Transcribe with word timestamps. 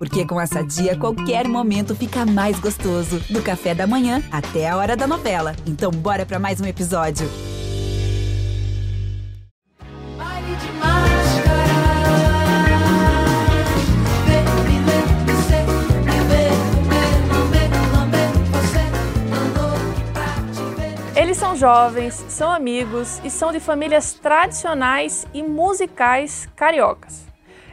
Porque 0.00 0.24
com 0.24 0.40
essa 0.40 0.64
dia, 0.64 0.96
qualquer 0.96 1.46
momento 1.46 1.94
fica 1.94 2.24
mais 2.24 2.58
gostoso. 2.58 3.20
Do 3.28 3.42
café 3.42 3.74
da 3.74 3.86
manhã 3.86 4.22
até 4.32 4.66
a 4.66 4.74
hora 4.74 4.96
da 4.96 5.06
novela. 5.06 5.54
Então, 5.66 5.90
bora 5.90 6.24
para 6.24 6.38
mais 6.38 6.58
um 6.58 6.64
episódio. 6.64 7.28
Eles 21.14 21.36
são 21.36 21.54
jovens, 21.54 22.24
são 22.30 22.50
amigos 22.50 23.20
e 23.22 23.28
são 23.28 23.52
de 23.52 23.60
famílias 23.60 24.14
tradicionais 24.14 25.26
e 25.34 25.42
musicais 25.42 26.48
cariocas. 26.56 27.29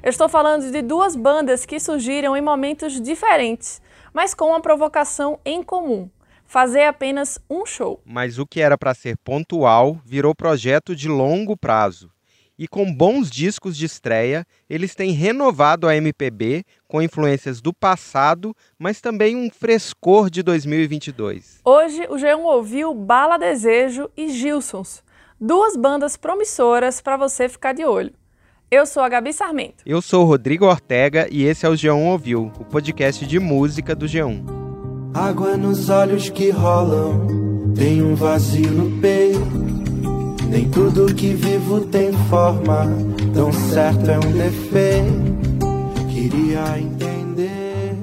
Eu 0.07 0.11
estou 0.11 0.29
falando 0.29 0.71
de 0.71 0.81
duas 0.81 1.17
bandas 1.17 1.65
que 1.65 1.81
surgiram 1.81 2.37
em 2.37 2.39
momentos 2.39 3.01
diferentes, 3.01 3.81
mas 4.13 4.33
com 4.33 4.45
uma 4.45 4.61
provocação 4.61 5.37
em 5.43 5.61
comum: 5.61 6.09
fazer 6.45 6.83
apenas 6.83 7.37
um 7.49 7.65
show. 7.65 7.99
Mas 8.05 8.39
o 8.39 8.47
que 8.47 8.61
era 8.61 8.77
para 8.77 8.93
ser 8.93 9.17
pontual 9.17 9.99
virou 10.05 10.33
projeto 10.33 10.95
de 10.95 11.09
longo 11.09 11.57
prazo. 11.57 12.09
E 12.57 12.69
com 12.69 12.89
bons 12.89 13.29
discos 13.29 13.75
de 13.75 13.85
estreia, 13.85 14.45
eles 14.69 14.95
têm 14.95 15.11
renovado 15.11 15.89
a 15.89 15.95
MPB 15.97 16.63
com 16.87 17.01
influências 17.01 17.59
do 17.59 17.73
passado, 17.73 18.55
mas 18.79 19.01
também 19.01 19.35
um 19.35 19.49
frescor 19.49 20.29
de 20.29 20.41
2022. 20.41 21.59
Hoje 21.65 22.03
o 22.03 22.15
G1 22.15 22.45
ouviu 22.45 22.93
Bala 22.93 23.37
Desejo 23.37 24.09
e 24.15 24.29
Gilsons, 24.29 25.03
duas 25.37 25.75
bandas 25.75 26.15
promissoras 26.15 27.01
para 27.01 27.17
você 27.17 27.49
ficar 27.49 27.73
de 27.73 27.83
olho. 27.83 28.13
Eu 28.69 28.85
sou 28.85 29.01
a 29.01 29.07
Gabi 29.07 29.31
Sarmento. 29.31 29.81
Eu 29.85 30.01
sou 30.01 30.23
o 30.23 30.27
Rodrigo 30.27 30.65
Ortega 30.65 31.25
e 31.31 31.45
esse 31.45 31.65
é 31.65 31.69
o 31.69 31.71
G1 31.71 32.05
Ouviu, 32.05 32.51
o 32.59 32.65
podcast 32.65 33.25
de 33.25 33.39
música 33.39 33.95
do 33.95 34.05
G1. 34.05 34.43
Água 35.13 35.55
nos 35.55 35.89
olhos 35.89 36.29
que 36.29 36.49
rolam, 36.49 37.73
tem 37.73 38.01
um 38.01 38.13
vazio 38.13 38.69
no 38.69 38.99
peito. 38.99 39.39
Nem 40.49 40.69
tudo 40.69 41.15
que 41.15 41.33
vivo 41.33 41.79
tem 41.85 42.11
forma, 42.29 42.87
tão 43.33 43.53
certo 43.53 44.11
é 44.11 44.17
um 44.17 44.33
defeito. 44.33 46.11
Queria 46.13 46.77
entender. 46.77 47.95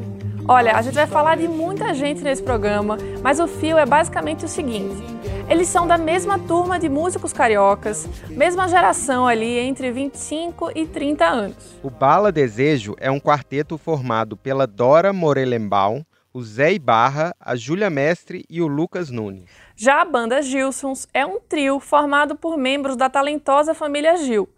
Olha, 0.48 0.77
a 0.77 0.80
gente 0.80 0.94
vai 0.94 1.06
falar 1.06 1.36
de 1.36 1.46
muita 1.46 1.92
gente 1.92 2.22
nesse 2.22 2.42
programa, 2.42 2.96
mas 3.22 3.39
o 3.39 3.46
fio 3.46 3.77
é 3.77 3.84
basicamente 3.84 4.46
o 4.46 4.48
seguinte: 4.48 5.14
eles 5.48 5.69
são 5.69 5.87
da 5.87 5.98
mesma 5.98 6.39
turma 6.39 6.78
de 6.78 6.89
músicos 6.89 7.33
cariocas, 7.33 8.09
mesma 8.31 8.67
geração 8.69 9.27
ali 9.27 9.59
entre 9.59 9.91
25 9.91 10.73
e 10.75 10.86
30 10.86 11.25
anos. 11.25 11.56
O 11.83 11.91
Bala 11.91 12.33
Desejo 12.33 12.95
é 12.98 13.11
um 13.11 13.20
quarteto 13.20 13.77
formado 13.77 14.36
pela 14.36 14.67
Dora 14.67 15.12
Morelenbaum, 15.12 16.05
o 16.33 16.42
Zé 16.42 16.73
Ibarra, 16.73 17.34
a 17.39 17.55
Júlia 17.55 17.91
Mestre 17.91 18.45
e 18.48 18.61
o 18.61 18.67
Lucas 18.67 19.11
Nunes. 19.11 19.48
Já 19.77 20.01
a 20.01 20.05
banda 20.05 20.42
Gilsons 20.42 21.06
é 21.12 21.25
um 21.25 21.39
trio 21.39 21.79
formado 21.79 22.34
por 22.34 22.56
membros 22.56 22.97
da 22.97 23.08
talentosa 23.11 23.75
família 23.75 24.17
Gil. 24.17 24.48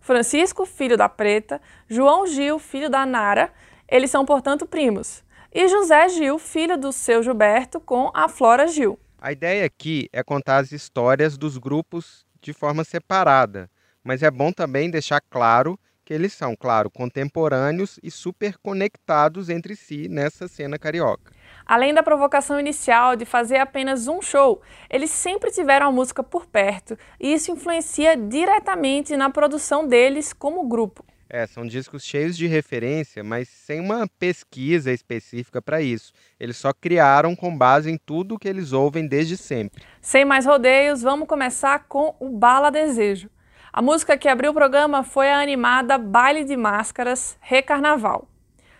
Francisco, 0.00 0.66
filho 0.66 0.96
da 0.96 1.08
Preta, 1.08 1.60
João 1.88 2.26
Gil, 2.26 2.58
filho 2.58 2.90
da 2.90 3.06
Nara, 3.06 3.52
eles 3.88 4.10
são, 4.10 4.24
portanto, 4.24 4.66
primos. 4.66 5.22
E 5.54 5.68
José 5.68 6.08
Gil, 6.08 6.38
filho 6.38 6.76
do 6.76 6.92
seu 6.92 7.22
Gilberto, 7.22 7.78
com 7.78 8.10
a 8.12 8.28
Flora 8.28 8.66
Gil. 8.66 8.98
A 9.24 9.30
ideia 9.30 9.64
aqui 9.64 10.08
é 10.12 10.20
contar 10.20 10.56
as 10.56 10.72
histórias 10.72 11.38
dos 11.38 11.56
grupos 11.56 12.26
de 12.40 12.52
forma 12.52 12.82
separada, 12.82 13.70
mas 14.02 14.20
é 14.20 14.28
bom 14.28 14.50
também 14.50 14.90
deixar 14.90 15.20
claro 15.20 15.78
que 16.04 16.12
eles 16.12 16.32
são, 16.32 16.56
claro, 16.56 16.90
contemporâneos 16.90 18.00
e 18.02 18.10
super 18.10 18.58
conectados 18.58 19.48
entre 19.48 19.76
si 19.76 20.08
nessa 20.08 20.48
cena 20.48 20.76
carioca. 20.76 21.32
Além 21.64 21.94
da 21.94 22.02
provocação 22.02 22.58
inicial 22.58 23.14
de 23.14 23.24
fazer 23.24 23.58
apenas 23.58 24.08
um 24.08 24.20
show, 24.20 24.60
eles 24.90 25.12
sempre 25.12 25.52
tiveram 25.52 25.86
a 25.86 25.92
música 25.92 26.24
por 26.24 26.44
perto 26.44 26.98
e 27.20 27.32
isso 27.32 27.52
influencia 27.52 28.16
diretamente 28.16 29.16
na 29.16 29.30
produção 29.30 29.86
deles 29.86 30.32
como 30.32 30.66
grupo. 30.66 31.04
É, 31.34 31.46
são 31.46 31.66
discos 31.66 32.04
cheios 32.04 32.36
de 32.36 32.46
referência, 32.46 33.24
mas 33.24 33.48
sem 33.48 33.80
uma 33.80 34.06
pesquisa 34.18 34.92
específica 34.92 35.62
para 35.62 35.80
isso. 35.80 36.12
Eles 36.38 36.58
só 36.58 36.74
criaram 36.74 37.34
com 37.34 37.56
base 37.56 37.90
em 37.90 37.96
tudo 37.96 38.38
que 38.38 38.46
eles 38.46 38.74
ouvem 38.74 39.06
desde 39.06 39.38
sempre. 39.38 39.82
Sem 39.98 40.26
mais 40.26 40.44
rodeios, 40.44 41.00
vamos 41.00 41.26
começar 41.26 41.86
com 41.88 42.14
o 42.20 42.28
Bala 42.28 42.70
Desejo. 42.70 43.30
A 43.72 43.80
música 43.80 44.18
que 44.18 44.28
abriu 44.28 44.50
o 44.50 44.54
programa 44.54 45.02
foi 45.02 45.30
a 45.30 45.40
animada 45.40 45.96
Baile 45.96 46.44
de 46.44 46.54
Máscaras 46.54 47.38
Recarnaval. 47.40 48.28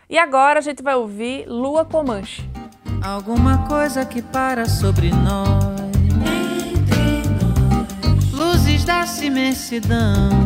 E 0.07 0.19
agora 0.19 0.59
a 0.59 0.61
gente 0.61 0.83
vai 0.83 0.93
ouvir 0.93 1.47
Lua 1.47 1.83
Comanche. 1.83 2.47
Alguma 3.03 3.67
coisa 3.67 4.05
que 4.05 4.21
para 4.21 4.65
sobre 4.65 5.09
nós, 5.09 5.81
entre 6.21 7.27
nós, 7.33 8.31
luzes 8.31 8.85
dessa 8.85 9.25
imensidão, 9.25 10.42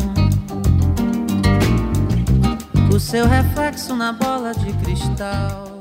o 2.98 3.00
seu 3.00 3.28
reflexo 3.28 3.96
na 3.96 4.12
bola 4.12 4.54
de 4.56 4.74
cristal. 4.84 5.80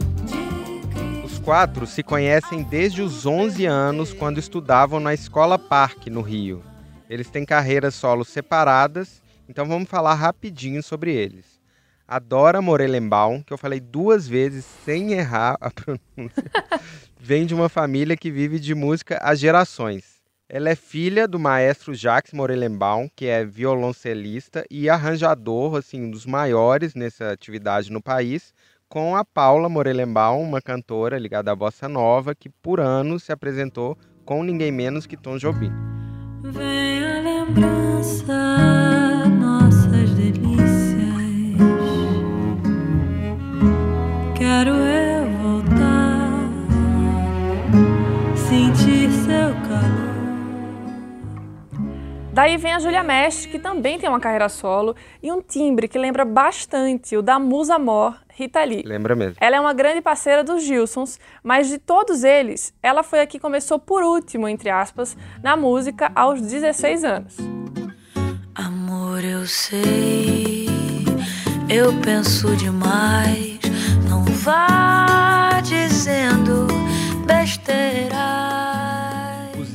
Os 1.25 1.39
quatro 1.39 1.87
se 1.87 2.03
conhecem 2.03 2.63
desde 2.63 3.01
os 3.01 3.25
11 3.25 3.65
anos, 3.65 4.13
quando 4.13 4.37
estudavam 4.37 5.01
na 5.01 5.15
Escola 5.15 5.59
Parque, 5.59 6.11
no 6.11 6.21
Rio. 6.21 6.63
Eles 7.09 7.31
têm 7.31 7.47
carreiras 7.47 7.95
solos 7.95 8.29
separadas, 8.29 9.23
então 9.49 9.65
vamos 9.67 9.89
falar 9.89 10.13
rapidinho 10.13 10.83
sobre 10.83 11.15
eles. 11.15 11.47
A 12.07 12.19
Dora 12.19 12.61
Morelenbaum, 12.61 13.43
que 13.43 13.51
eu 13.55 13.57
falei 13.57 13.81
duas 13.81 14.29
vezes 14.29 14.67
sem 14.85 15.15
errar 15.15 15.57
a 15.59 15.71
pronúncia, 15.73 16.53
vem 17.19 17.47
de 17.47 17.55
uma 17.55 17.71
família 17.71 18.15
que 18.15 18.31
vive 18.31 18.61
de 18.61 18.75
música 18.75 19.19
há 19.23 19.35
gerações. 19.35 20.16
Ela 20.49 20.71
é 20.71 20.77
filha 20.77 21.27
do 21.27 21.41
maestro 21.41 21.93
Jacques 21.93 22.33
Morelenbaum, 22.33 23.09
que 23.17 23.27
é 23.27 23.45
violoncelista 23.45 24.65
e 24.71 24.89
arranjador, 24.89 25.75
assim, 25.75 26.05
um 26.05 26.11
dos 26.11 26.25
maiores 26.25 26.95
nessa 26.95 27.33
atividade 27.33 27.91
no 27.91 28.01
país, 28.01 28.55
com 28.89 29.17
a 29.17 29.25
Paula 29.25 29.69
Morelenbaum, 29.69 30.41
uma 30.41 30.63
cantora 30.63 31.19
ligada 31.19 31.51
à 31.51 31.57
bossa 31.57 31.89
nova, 31.89 32.33
que 32.33 32.49
por 32.49 32.79
anos 32.79 33.25
se 33.25 33.33
apresentou 33.33 33.99
com 34.25 34.45
ninguém 34.45 34.71
menos 34.71 35.05
que 35.05 35.17
Tom 35.17 35.37
Jobim. 35.37 35.73
Vem 36.45 37.05
a 37.05 37.21
lembrança, 37.23 39.27
nossas 39.27 40.15
delícias. 40.15 41.57
Quero 44.39 44.71
eu 44.71 45.29
voltar, 45.43 46.06
Daí 52.37 52.59
vem 52.59 52.75
a 52.75 52.79
Júlia 52.79 53.03
Mestre, 53.03 53.49
que 53.49 53.59
também 53.59 53.99
tem 53.99 54.11
uma 54.11 54.21
carreira 54.21 54.51
solo 54.51 54.95
e 55.23 55.33
um 55.33 55.41
timbre 55.41 55.89
que 55.89 55.99
lembra 55.99 56.23
bastante 56.23 57.17
o 57.17 57.23
da 57.23 57.39
Musa 57.39 57.79
Mor 57.79 58.15
Rita 58.29 58.63
Lee. 58.63 58.83
Lembra 58.85 59.17
mesmo. 59.17 59.37
Ela 59.41 59.57
é 59.57 59.61
uma 59.61 59.73
grande 59.73 60.03
parceira 60.03 60.45
dos 60.45 60.63
Gilsons, 60.63 61.19
mas 61.43 61.67
de 61.67 61.79
todos 61.79 62.25
eles, 62.25 62.75
ela 62.83 63.03
foi 63.03 63.23
a 63.23 63.27
que 63.27 63.39
começou 63.39 63.79
por 63.79 64.03
último, 64.03 64.47
entre 64.47 64.69
aspas, 64.69 65.17
na 65.43 65.57
música 65.57 66.13
aos 66.15 66.43
16 66.43 67.05
anos. 67.05 67.37
Amor, 68.55 69.25
eu 69.25 69.47
sei, 69.47 70.67
eu 71.71 71.91
penso 72.03 72.55
demais. 72.55 73.59
Não 74.11 74.23
vá 74.27 75.59
dizendo 75.63 76.67
besteiras. 77.27 78.56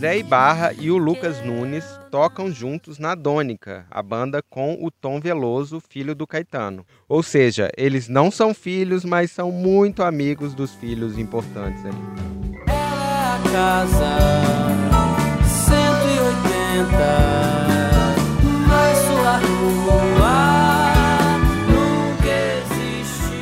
Zé 0.02 0.18
Ibarra 0.18 0.74
e 0.80 0.90
o 0.90 0.98
Lucas 0.98 1.46
Nunes 1.46 1.86
tocam 2.10 2.52
juntos 2.52 2.98
na 2.98 3.14
Dônica, 3.14 3.86
a 3.92 4.02
banda 4.02 4.42
com 4.42 4.84
o 4.84 4.90
Tom 4.90 5.20
Veloso, 5.20 5.80
filho 5.80 6.16
do 6.16 6.26
Caetano. 6.26 6.84
Ou 7.08 7.22
seja, 7.22 7.70
eles 7.78 8.08
não 8.08 8.32
são 8.32 8.52
filhos, 8.52 9.06
mas 9.06 9.30
são 9.30 9.52
muito 9.52 10.02
amigos 10.02 10.56
dos 10.56 10.74
filhos 10.74 11.20
importantes 11.20 11.86
ali. 11.86 11.96
Casa 13.52 14.18
180 15.46 16.88
Mas 18.68 18.98
sua 18.98 19.38
rua 19.38 20.96
nunca 21.70 22.34
existiu 22.58 23.40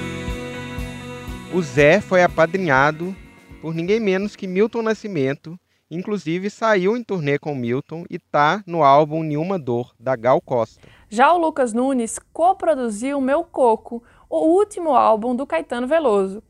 O 1.57 1.62
Zé 1.62 2.01
foi 2.01 2.22
apadrinhado 2.22 3.16
por 3.62 3.74
ninguém 3.74 4.01
menos 4.01 4.36
que 4.36 4.45
Milton 4.45 4.81
Nascimento, 4.81 5.57
inclusive 5.89 6.50
saiu 6.50 6.95
em 6.95 7.03
turnê 7.03 7.39
com 7.39 7.56
Milton 7.56 8.06
e 8.09 8.19
tá 8.19 8.63
no 8.65 8.83
álbum 8.83 9.24
Nenhuma 9.24 9.57
Dor, 9.57 9.94
da 10.00 10.15
Gal 10.15 10.39
Costa. 10.41 10.88
Já 11.09 11.33
o 11.33 11.38
Lucas 11.38 11.74
Nunes 11.74 12.19
coproduziu 12.31 13.19
Meu 13.19 13.44
Coco, 13.44 14.03
o 14.30 14.38
último 14.38 14.95
álbum 14.95 15.36
do 15.36 15.47
Caetano 15.47 15.88
Veloso. 15.88 16.44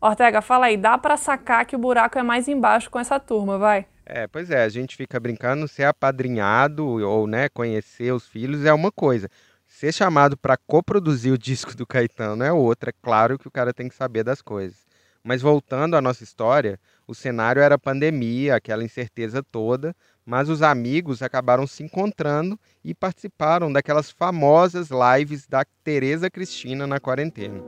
Ortega, 0.00 0.42
fala 0.42 0.66
aí, 0.66 0.76
dá 0.76 0.98
pra 0.98 1.16
sacar 1.16 1.64
que 1.64 1.76
o 1.76 1.78
buraco 1.78 2.18
é 2.18 2.22
mais 2.22 2.48
embaixo 2.48 2.90
com 2.90 2.98
essa 2.98 3.20
turma, 3.20 3.56
vai? 3.56 3.86
É, 4.04 4.26
pois 4.26 4.50
é, 4.50 4.64
a 4.64 4.68
gente 4.68 4.96
fica 4.96 5.18
brincando, 5.20 5.68
ser 5.68 5.84
apadrinhado 5.84 6.84
ou 6.84 7.26
né, 7.26 7.48
conhecer 7.48 8.12
os 8.12 8.26
filhos 8.26 8.64
é 8.64 8.72
uma 8.72 8.90
coisa. 8.90 9.28
ser 9.66 9.92
chamado 9.92 10.36
para 10.36 10.56
coproduzir 10.56 11.32
o 11.32 11.38
disco 11.38 11.74
do 11.74 11.86
Caetano 11.86 12.42
é 12.42 12.52
outra, 12.52 12.90
é 12.90 12.94
claro 13.00 13.38
que 13.38 13.48
o 13.48 13.50
cara 13.50 13.72
tem 13.72 13.88
que 13.88 13.94
saber 13.94 14.24
das 14.24 14.42
coisas. 14.42 14.84
Mas 15.24 15.40
voltando 15.40 15.96
à 15.96 16.00
nossa 16.00 16.24
história, 16.24 16.80
o 17.12 17.14
cenário 17.14 17.60
era 17.60 17.78
pandemia, 17.78 18.56
aquela 18.56 18.82
incerteza 18.82 19.42
toda, 19.42 19.94
mas 20.24 20.48
os 20.48 20.62
amigos 20.62 21.22
acabaram 21.22 21.66
se 21.66 21.82
encontrando 21.82 22.58
e 22.82 22.94
participaram 22.94 23.70
daquelas 23.70 24.10
famosas 24.10 24.88
lives 24.90 25.46
da 25.46 25.62
Tereza 25.84 26.30
Cristina 26.30 26.86
na 26.86 26.98
quarentena. 26.98 27.62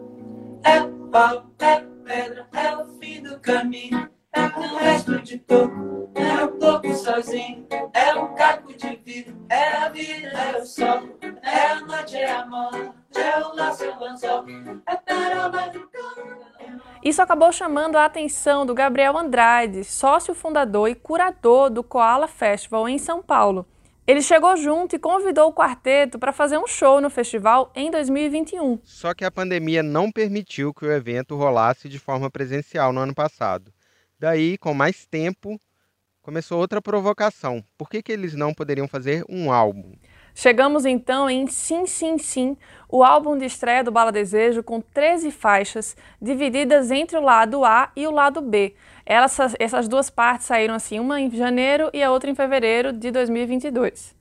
É 0.64 0.80
pau, 1.10 1.50
é 1.58 1.80
pedra, 2.04 2.46
é 2.54 2.74
o 2.74 2.86
fim 2.98 3.22
do 3.22 3.38
caminho, 3.38 4.08
é 4.34 4.58
um 4.58 4.76
resto 4.76 5.20
de 5.22 5.38
toco, 5.38 6.10
é 6.14 6.44
um 6.44 6.58
pouco 6.58 6.94
sozinho, 6.94 7.66
é 7.92 8.14
um 8.14 8.34
caco 8.34 8.76
de 8.76 8.96
vidro, 8.96 9.36
é 9.48 9.68
a 9.76 9.88
vida, 9.88 10.28
é 10.28 10.60
o 10.60 10.66
sol, 10.66 11.08
é 11.42 11.66
a 11.66 11.80
noite, 11.80 12.16
é 12.16 12.30
a 12.30 12.46
morte, 12.46 12.92
é 13.16 13.38
o 13.38 13.54
laço, 13.54 13.84
é 13.84 13.96
o 13.96 14.04
anzol, 14.04 14.44
é. 14.86 14.94
Isso 17.02 17.20
acabou 17.20 17.52
chamando 17.52 17.96
a 17.96 18.06
atenção 18.06 18.64
do 18.64 18.74
Gabriel 18.74 19.16
Andrade, 19.18 19.84
sócio 19.84 20.34
fundador 20.34 20.88
e 20.88 20.94
curador 20.94 21.68
do 21.68 21.84
Koala 21.84 22.26
Festival 22.26 22.88
em 22.88 22.98
São 22.98 23.22
Paulo. 23.22 23.66
Ele 24.06 24.20
chegou 24.20 24.54
junto 24.56 24.96
e 24.96 24.98
convidou 24.98 25.48
o 25.48 25.52
quarteto 25.52 26.18
para 26.18 26.32
fazer 26.32 26.58
um 26.58 26.66
show 26.66 27.00
no 27.00 27.08
festival 27.08 27.70
em 27.74 27.90
2021. 27.90 28.80
Só 28.84 29.14
que 29.14 29.24
a 29.24 29.30
pandemia 29.30 29.82
não 29.82 30.10
permitiu 30.10 30.74
que 30.74 30.84
o 30.84 30.92
evento 30.92 31.36
rolasse 31.36 31.88
de 31.88 31.98
forma 31.98 32.30
presencial 32.30 32.92
no 32.92 33.00
ano 33.00 33.14
passado. 33.14 33.72
Daí, 34.24 34.56
com 34.56 34.72
mais 34.72 35.04
tempo, 35.04 35.60
começou 36.22 36.58
outra 36.58 36.80
provocação. 36.80 37.62
Por 37.76 37.90
que, 37.90 38.02
que 38.02 38.10
eles 38.10 38.32
não 38.32 38.54
poderiam 38.54 38.88
fazer 38.88 39.22
um 39.28 39.52
álbum? 39.52 39.92
Chegamos 40.34 40.86
então 40.86 41.28
em 41.28 41.46
Sim 41.46 41.84
Sim 41.84 42.16
Sim, 42.16 42.56
o 42.88 43.04
álbum 43.04 43.36
de 43.36 43.44
estreia 43.44 43.84
do 43.84 43.92
Bala 43.92 44.10
Desejo 44.10 44.62
com 44.62 44.80
13 44.80 45.30
faixas, 45.30 45.94
divididas 46.22 46.90
entre 46.90 47.18
o 47.18 47.20
lado 47.20 47.66
A 47.66 47.92
e 47.94 48.06
o 48.06 48.10
lado 48.10 48.40
B. 48.40 48.74
Elas, 49.04 49.36
essas 49.58 49.88
duas 49.88 50.08
partes 50.08 50.46
saíram 50.46 50.74
assim, 50.74 50.98
uma 50.98 51.20
em 51.20 51.30
janeiro 51.30 51.90
e 51.92 52.02
a 52.02 52.10
outra 52.10 52.30
em 52.30 52.34
fevereiro 52.34 52.94
de 52.94 53.10
2022. 53.10 54.16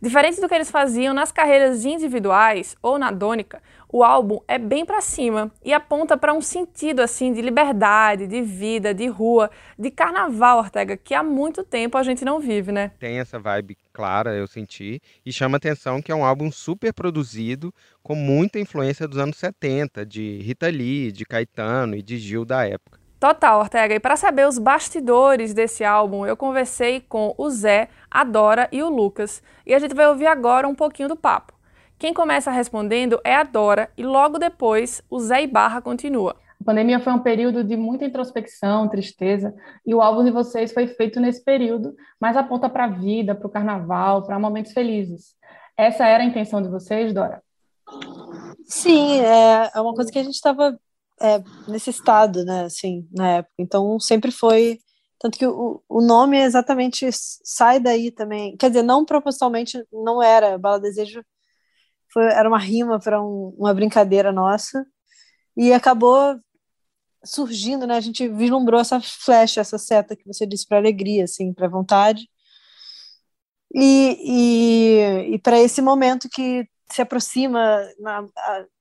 Diferente 0.00 0.40
do 0.40 0.48
que 0.48 0.54
eles 0.54 0.70
faziam 0.70 1.12
nas 1.12 1.32
carreiras 1.32 1.84
individuais 1.84 2.76
ou 2.80 3.00
na 3.00 3.10
Dônica, 3.10 3.60
o 3.92 4.04
álbum 4.04 4.38
é 4.46 4.58
bem 4.58 4.84
para 4.84 5.00
cima 5.00 5.50
e 5.64 5.72
aponta 5.72 6.16
para 6.16 6.32
um 6.32 6.40
sentido 6.40 7.00
assim 7.00 7.32
de 7.32 7.42
liberdade, 7.42 8.26
de 8.26 8.40
vida, 8.40 8.94
de 8.94 9.08
rua, 9.08 9.50
de 9.78 9.90
carnaval, 9.90 10.58
Ortega, 10.58 10.96
que 10.96 11.14
há 11.14 11.22
muito 11.22 11.64
tempo 11.64 11.98
a 11.98 12.02
gente 12.02 12.24
não 12.24 12.38
vive, 12.38 12.70
né? 12.70 12.92
Tem 12.98 13.18
essa 13.18 13.38
vibe 13.38 13.76
clara, 13.92 14.34
eu 14.34 14.46
senti, 14.46 15.02
e 15.26 15.32
chama 15.32 15.56
atenção 15.56 16.00
que 16.00 16.12
é 16.12 16.14
um 16.14 16.24
álbum 16.24 16.50
super 16.52 16.92
produzido, 16.94 17.74
com 18.02 18.14
muita 18.14 18.60
influência 18.60 19.08
dos 19.08 19.18
anos 19.18 19.36
70, 19.36 20.06
de 20.06 20.38
Rita 20.38 20.68
Lee, 20.68 21.10
de 21.10 21.24
Caetano 21.24 21.96
e 21.96 22.02
de 22.02 22.16
Gil 22.16 22.44
da 22.44 22.66
época. 22.66 23.00
Total, 23.18 23.60
Ortega. 23.60 23.94
E 23.94 24.00
para 24.00 24.16
saber 24.16 24.46
os 24.46 24.58
bastidores 24.58 25.52
desse 25.52 25.84
álbum, 25.84 26.24
eu 26.24 26.34
conversei 26.34 27.02
com 27.02 27.34
o 27.36 27.50
Zé, 27.50 27.90
a 28.10 28.24
Dora 28.24 28.66
e 28.72 28.82
o 28.82 28.88
Lucas. 28.88 29.42
E 29.66 29.74
a 29.74 29.78
gente 29.78 29.94
vai 29.94 30.06
ouvir 30.08 30.26
agora 30.26 30.66
um 30.66 30.74
pouquinho 30.74 31.10
do 31.10 31.16
papo. 31.16 31.59
Quem 32.00 32.14
começa 32.14 32.50
respondendo 32.50 33.20
é 33.22 33.34
a 33.34 33.42
Dora 33.42 33.92
e 33.94 34.02
logo 34.02 34.38
depois 34.38 35.02
o 35.10 35.20
Zé 35.20 35.42
Ibarra 35.42 35.82
continua. 35.82 36.34
A 36.58 36.64
pandemia 36.64 36.98
foi 36.98 37.12
um 37.12 37.18
período 37.18 37.62
de 37.62 37.76
muita 37.76 38.06
introspecção, 38.06 38.88
tristeza, 38.88 39.54
e 39.84 39.94
o 39.94 40.00
álbum 40.00 40.24
de 40.24 40.30
vocês 40.30 40.72
foi 40.72 40.86
feito 40.86 41.20
nesse 41.20 41.44
período, 41.44 41.94
mas 42.18 42.38
aponta 42.38 42.70
para 42.70 42.84
a 42.84 42.88
vida, 42.88 43.34
para 43.34 43.46
o 43.46 43.50
carnaval, 43.50 44.22
para 44.22 44.38
momentos 44.38 44.72
felizes. 44.72 45.34
Essa 45.76 46.06
era 46.06 46.22
a 46.22 46.26
intenção 46.26 46.62
de 46.62 46.70
vocês, 46.70 47.12
Dora? 47.12 47.42
Sim, 48.64 49.20
é, 49.20 49.70
é 49.74 49.80
uma 49.82 49.92
coisa 49.92 50.10
que 50.10 50.18
a 50.18 50.22
gente 50.22 50.36
estava 50.36 50.80
é, 51.20 51.42
nesse 51.68 51.90
estado, 51.90 52.46
né, 52.46 52.64
assim, 52.64 53.06
na 53.12 53.28
época. 53.28 53.54
Então, 53.58 54.00
sempre 54.00 54.30
foi. 54.30 54.78
Tanto 55.18 55.38
que 55.38 55.46
o, 55.46 55.82
o 55.86 56.00
nome 56.00 56.38
é 56.38 56.44
exatamente 56.44 57.06
sai 57.12 57.78
daí 57.78 58.10
também. 58.10 58.56
Quer 58.56 58.70
dizer, 58.70 58.82
não 58.82 59.04
propositalmente, 59.04 59.84
não 59.92 60.22
era. 60.22 60.56
Bala 60.56 60.80
Desejo 60.80 61.22
foi, 62.12 62.24
era 62.24 62.48
uma 62.48 62.58
rima 62.58 62.98
para 62.98 63.22
um, 63.22 63.54
uma 63.58 63.74
brincadeira 63.74 64.32
nossa. 64.32 64.84
E 65.56 65.72
acabou 65.72 66.38
surgindo, 67.24 67.86
né? 67.86 67.96
A 67.96 68.00
gente 68.00 68.28
vislumbrou 68.28 68.80
essa 68.80 69.00
flecha, 69.00 69.60
essa 69.60 69.78
seta 69.78 70.16
que 70.16 70.26
você 70.26 70.46
disse 70.46 70.66
para 70.66 70.78
alegria, 70.78 71.24
assim, 71.24 71.52
para 71.52 71.68
vontade. 71.68 72.28
E, 73.74 74.16
e, 75.30 75.34
e 75.34 75.38
para 75.38 75.60
esse 75.60 75.80
momento 75.80 76.28
que 76.28 76.66
se 76.92 77.00
aproxima 77.00 77.88
na, 78.00 78.26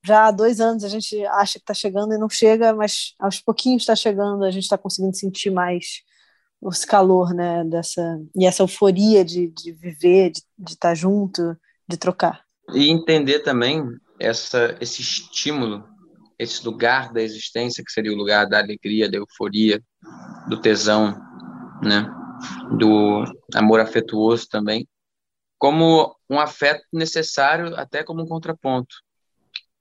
já 0.03 0.27
há 0.27 0.31
dois 0.31 0.59
anos 0.59 0.83
a 0.83 0.89
gente 0.89 1.23
acha 1.27 1.53
que 1.53 1.63
está 1.63 1.75
chegando 1.75 2.13
e 2.13 2.17
não 2.17 2.27
chega 2.27 2.73
mas 2.73 3.13
aos 3.19 3.39
pouquinhos 3.39 3.83
está 3.83 3.95
chegando 3.95 4.43
a 4.43 4.49
gente 4.49 4.63
está 4.63 4.79
conseguindo 4.79 5.15
sentir 5.15 5.51
mais 5.51 6.01
esse 6.71 6.87
calor 6.87 7.35
né 7.35 7.63
dessa 7.65 8.19
e 8.35 8.47
essa 8.47 8.63
euforia 8.63 9.23
de, 9.23 9.49
de 9.49 9.71
viver 9.73 10.31
de, 10.31 10.41
estar 10.71 10.89
tá 10.89 10.95
junto 10.95 11.55
de 11.87 11.97
trocar 11.97 12.43
e 12.73 12.89
entender 12.89 13.39
também 13.39 13.83
essa 14.19 14.77
esse 14.81 15.01
estímulo 15.01 15.87
esse 16.37 16.63
lugar 16.65 17.11
da 17.11 17.21
existência 17.21 17.83
que 17.83 17.91
seria 17.91 18.13
o 18.13 18.17
lugar 18.17 18.47
da 18.47 18.59
alegria 18.59 19.09
da 19.09 19.17
euforia 19.17 19.81
do 20.47 20.59
tesão 20.59 21.19
né? 21.81 22.09
Do 22.77 23.23
amor 23.55 23.79
afetuoso 23.79 24.47
também 24.49 24.87
como 25.57 26.15
um 26.29 26.39
afeto 26.39 26.83
necessário 26.91 27.75
até 27.75 28.03
como 28.03 28.23
um 28.23 28.27
contraponto 28.27 28.95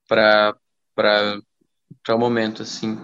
para 0.07 0.55
para 0.95 2.15
o 2.15 2.19
momento 2.19 2.63
assim 2.63 2.97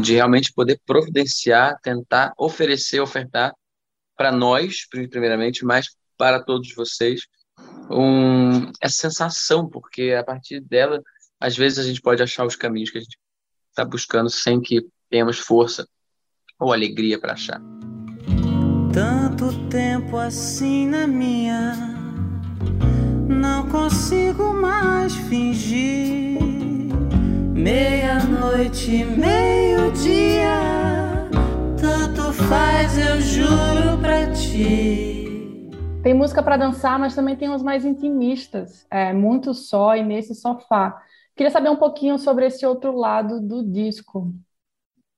de 0.00 0.14
realmente 0.14 0.52
poder 0.52 0.80
providenciar 0.86 1.78
tentar 1.82 2.32
oferecer 2.38 3.00
ofertar 3.00 3.54
para 4.16 4.32
nós 4.32 4.86
primeiramente 4.88 5.64
mas 5.64 5.88
para 6.16 6.42
todos 6.42 6.72
vocês 6.74 7.22
um 7.90 8.70
essa 8.80 9.08
sensação 9.08 9.68
porque 9.68 10.12
a 10.18 10.24
partir 10.24 10.60
dela 10.60 11.02
às 11.40 11.56
vezes 11.56 11.78
a 11.78 11.82
gente 11.82 12.00
pode 12.00 12.22
achar 12.22 12.46
os 12.46 12.56
caminhos 12.56 12.90
que 12.90 12.98
a 12.98 13.00
gente 13.00 13.18
está 13.70 13.84
buscando 13.84 14.30
sem 14.30 14.60
que 14.60 14.86
tenhamos 15.10 15.38
força 15.38 15.86
ou 16.58 16.72
alegria 16.72 17.18
para 17.18 17.32
achar 17.34 17.60
tanto 18.92 19.52
tempo 19.68 20.16
assim 20.16 20.86
na 20.86 21.06
minha 21.06 21.94
não 23.44 23.68
consigo 23.68 24.54
mais 24.54 25.14
fingir. 25.14 26.38
Meia-noite, 27.52 29.04
meio-dia, 29.04 30.48
tanto 31.80 32.32
faz, 32.32 32.96
eu 32.98 33.20
juro 33.20 33.98
pra 34.00 34.30
ti. 34.32 35.13
Tem 36.04 36.12
música 36.12 36.42
para 36.42 36.58
dançar, 36.58 36.98
mas 36.98 37.14
também 37.14 37.34
tem 37.34 37.48
os 37.48 37.62
mais 37.62 37.82
intimistas, 37.82 38.86
é, 38.90 39.10
muito 39.14 39.54
só 39.54 39.96
e 39.96 40.02
nesse 40.02 40.34
sofá. 40.34 41.02
Queria 41.34 41.50
saber 41.50 41.70
um 41.70 41.76
pouquinho 41.76 42.18
sobre 42.18 42.44
esse 42.44 42.66
outro 42.66 42.94
lado 42.94 43.40
do 43.40 43.64
disco. 43.64 44.30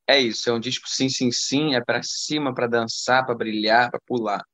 É 0.06 0.20
isso, 0.20 0.48
é 0.48 0.52
um 0.52 0.60
disco 0.60 0.88
sim, 0.88 1.08
sim, 1.08 1.32
sim, 1.32 1.74
é 1.74 1.84
para 1.84 2.04
cima, 2.04 2.54
para 2.54 2.68
dançar, 2.68 3.26
para 3.26 3.34
brilhar, 3.34 3.90
para 3.90 3.98
pular. 4.06 4.44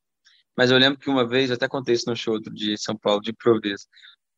Mas 0.56 0.70
eu 0.70 0.78
lembro 0.78 0.98
que 0.98 1.10
uma 1.10 1.28
vez, 1.28 1.50
até 1.50 1.68
contei 1.68 1.94
isso 1.94 2.08
no 2.08 2.16
show 2.16 2.32
outro 2.32 2.54
dia 2.54 2.72
em 2.72 2.78
São 2.78 2.96
Paulo, 2.96 3.20
de 3.20 3.34
Providência, 3.34 3.86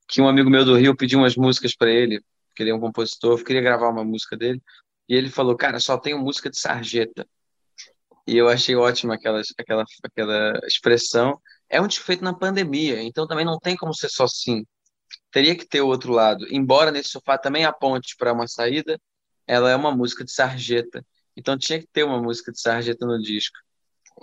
que 0.08 0.20
um 0.20 0.26
amigo 0.26 0.50
meu 0.50 0.64
do 0.64 0.74
Rio 0.74 0.96
pediu 0.96 1.20
umas 1.20 1.36
músicas 1.36 1.76
para 1.76 1.92
ele, 1.92 2.20
porque 2.48 2.64
ele 2.64 2.70
é 2.70 2.74
um 2.74 2.80
compositor, 2.80 3.44
queria 3.44 3.62
gravar 3.62 3.88
uma 3.88 4.02
música 4.02 4.36
dele, 4.36 4.60
e 5.08 5.14
ele 5.14 5.30
falou, 5.30 5.56
cara, 5.56 5.78
só 5.78 5.96
tenho 5.96 6.18
música 6.18 6.50
de 6.50 6.58
sarjeta. 6.58 7.24
E 8.26 8.36
eu 8.36 8.48
achei 8.48 8.74
ótima 8.74 9.14
aquela, 9.14 9.40
aquela, 9.58 9.84
aquela 10.02 10.60
expressão. 10.66 11.40
É 11.74 11.80
um 11.80 11.90
feito 11.90 12.22
na 12.22 12.32
pandemia, 12.32 13.02
então 13.02 13.26
também 13.26 13.44
não 13.44 13.58
tem 13.58 13.76
como 13.76 13.92
ser 13.92 14.08
só 14.08 14.24
assim. 14.24 14.64
Teria 15.32 15.56
que 15.56 15.66
ter 15.66 15.80
o 15.80 15.88
outro 15.88 16.12
lado. 16.12 16.46
Embora 16.48 16.92
nesse 16.92 17.08
sofá 17.08 17.36
também 17.36 17.64
aponte 17.64 18.14
para 18.16 18.32
uma 18.32 18.46
saída, 18.46 18.96
ela 19.44 19.68
é 19.68 19.74
uma 19.74 19.90
música 19.90 20.24
de 20.24 20.30
sarjeta. 20.30 21.04
Então 21.36 21.58
tinha 21.58 21.80
que 21.80 21.88
ter 21.88 22.04
uma 22.04 22.22
música 22.22 22.52
de 22.52 22.60
sarjeta 22.60 23.04
no 23.04 23.20
disco. 23.20 23.58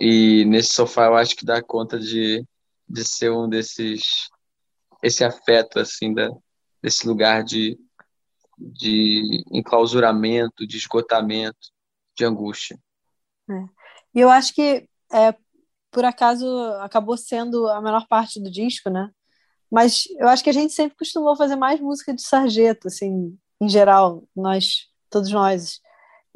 E 0.00 0.46
nesse 0.46 0.72
sofá 0.72 1.04
eu 1.04 1.14
acho 1.14 1.36
que 1.36 1.44
dá 1.44 1.62
conta 1.62 1.98
de, 1.98 2.42
de 2.88 3.04
ser 3.04 3.30
um 3.30 3.46
desses 3.46 4.30
esse 5.02 5.22
afeto 5.22 5.78
assim 5.78 6.14
da, 6.14 6.30
desse 6.82 7.06
lugar 7.06 7.44
de, 7.44 7.78
de 8.56 9.44
enclausuramento, 9.52 10.66
de 10.66 10.78
esgotamento, 10.78 11.68
de 12.16 12.24
angústia. 12.24 12.78
É. 13.50 13.54
E 14.14 14.20
eu 14.20 14.30
acho 14.30 14.54
que 14.54 14.88
é, 15.12 15.36
por 15.92 16.04
acaso 16.04 16.46
acabou 16.80 17.16
sendo 17.16 17.68
a 17.68 17.80
menor 17.80 18.06
parte 18.08 18.40
do 18.40 18.50
disco, 18.50 18.88
né? 18.88 19.10
Mas 19.70 20.04
eu 20.18 20.26
acho 20.28 20.42
que 20.42 20.50
a 20.50 20.52
gente 20.52 20.72
sempre 20.72 20.96
costumou 20.96 21.36
fazer 21.36 21.56
mais 21.56 21.80
música 21.80 22.14
de 22.14 22.22
sarjeto, 22.22 22.88
assim, 22.88 23.36
em 23.60 23.68
geral, 23.68 24.24
nós, 24.34 24.86
todos 25.08 25.30
nós. 25.30 25.80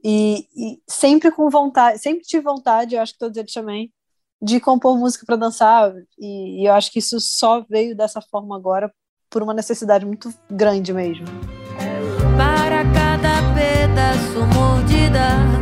E, 0.05 0.47
e, 0.55 0.81
sempre 0.87 1.31
com 1.31 1.51
vontade, 1.51 1.99
sempre 1.99 2.23
tive 2.23 2.43
vontade, 2.43 2.95
eu 2.95 3.03
acho 3.03 3.15
que 3.15 3.19
todos 3.19 3.37
eles 3.37 3.53
também, 3.53 3.93
de 4.41 4.61
compor 4.61 4.97
música 4.99 5.25
para 5.27 5.37
dançar. 5.37 5.93
E, 6.19 6.63
e, 6.63 6.67
eu 6.67 6.73
acho 6.75 6.93
que 6.93 6.99
isso 6.99 7.19
só 7.19 7.65
veio 7.69 7.97
dessa 7.97 8.21
forma 8.21 8.57
agora 8.57 8.93
por 9.29 9.43
uma 9.43 9.55
necessidade 9.55 10.05
muito 10.05 10.33
grande 10.51 10.93
mesmo. 10.93 11.27
Para 12.37 12.85
cada 12.93 13.55
pedaço 13.55 14.47
mordida, 14.55 15.56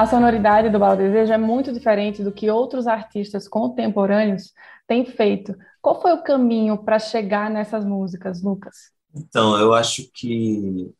A 0.00 0.06
sonoridade 0.06 0.70
do 0.70 0.78
Bala 0.78 0.96
Desejo 0.96 1.30
é 1.30 1.36
muito 1.36 1.74
diferente 1.74 2.24
do 2.24 2.32
que 2.32 2.50
outros 2.50 2.86
artistas 2.86 3.46
contemporâneos 3.46 4.54
têm 4.86 5.04
feito. 5.04 5.54
Qual 5.82 6.00
foi 6.00 6.14
o 6.14 6.22
caminho 6.22 6.82
para 6.82 6.98
chegar 6.98 7.50
nessas 7.50 7.84
músicas, 7.84 8.42
Lucas? 8.42 8.74
Então, 9.14 9.60
eu 9.60 9.74
acho 9.74 10.10
que, 10.14 10.90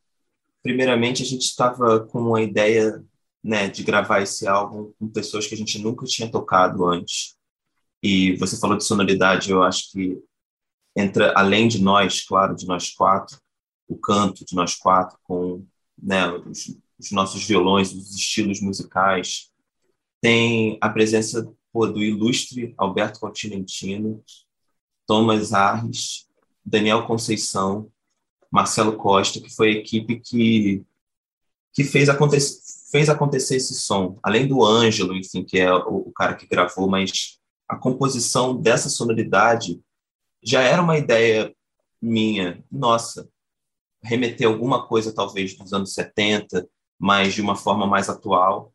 primeiramente, 0.63 1.23
a 1.23 1.25
gente 1.25 1.47
estava 1.47 2.01
com 2.01 2.19
uma 2.19 2.43
ideia 2.43 3.03
né, 3.43 3.71
de 3.71 3.83
gravar 3.83 4.21
esse 4.21 4.47
álbum 4.47 4.93
com 4.99 5.09
pessoas 5.09 5.47
que 5.47 5.55
a 5.55 5.59
gente 5.59 5.79
nunca 5.79 6.05
tinha 6.05 6.31
tocado 6.31 6.85
antes. 6.85 7.35
E 8.03 8.37
você 8.37 8.61
falou 8.61 8.77
de 8.77 8.85
sonoridade, 8.85 9.51
eu 9.51 9.63
acho 9.63 9.93
que 9.93 10.19
entra, 10.95 11.33
além 11.35 11.69
de 11.69 11.83
nós, 11.83 12.23
claro, 12.23 12.55
de 12.55 12.67
nós 12.67 12.91
quatro, 12.91 13.39
o 13.89 13.97
canto 13.97 14.45
de 14.45 14.55
nós 14.55 14.75
quatro, 14.75 15.19
com 15.23 15.65
né, 15.97 16.31
os, 16.33 16.77
os 17.01 17.11
nossos 17.11 17.45
violões, 17.45 17.93
os 17.93 18.15
estilos 18.15 18.61
musicais, 18.61 19.51
tem 20.21 20.79
a 20.81 20.89
presença 20.89 21.51
pô, 21.73 21.87
do 21.87 22.03
ilustre 22.03 22.75
Alberto 22.77 23.21
Continentino, 23.21 24.23
Thomas 25.07 25.53
Arres, 25.53 26.29
Daniel 26.65 27.07
Conceição, 27.07 27.91
Marcelo 28.51 28.97
Costa, 28.97 29.41
que 29.41 29.55
foi 29.55 29.69
a 29.69 29.79
equipe 29.79 30.21
que, 30.21 30.85
que 31.73 31.85
fez, 31.85 32.09
acontecer, 32.09 32.61
fez 32.91 33.09
acontecer 33.09 33.57
esse 33.57 33.75
som. 33.75 34.19
Além 34.23 34.47
do 34.47 34.65
Ângelo, 34.65 35.17
enfim, 35.17 35.43
que 35.43 35.59
é 35.59 35.73
o, 35.73 36.09
o 36.09 36.13
cara 36.13 36.35
que 36.35 36.47
gravou, 36.47 36.89
mas 36.89 37.39
a 37.69 37.77
composição 37.77 38.57
dessa 38.57 38.89
sonoridade 38.89 39.81
já 40.43 40.63
era 40.63 40.83
uma 40.83 40.99
ideia 40.99 41.55
minha, 42.01 42.65
nossa, 42.71 43.29
remeter 44.03 44.47
alguma 44.47 44.87
coisa 44.87 45.13
talvez 45.13 45.57
dos 45.57 45.73
anos 45.73 45.93
70, 45.93 46.69
mas 47.01 47.33
de 47.35 47.41
uma 47.41 47.57
forma 47.57 47.87
mais 47.87 48.11
atual. 48.11 48.75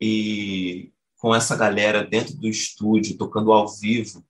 E 0.00 0.92
com 1.16 1.34
essa 1.34 1.56
galera 1.56 2.04
dentro 2.04 2.36
do 2.36 2.46
estúdio, 2.46 3.18
tocando 3.18 3.50
ao 3.50 3.66
vivo, 3.66 4.24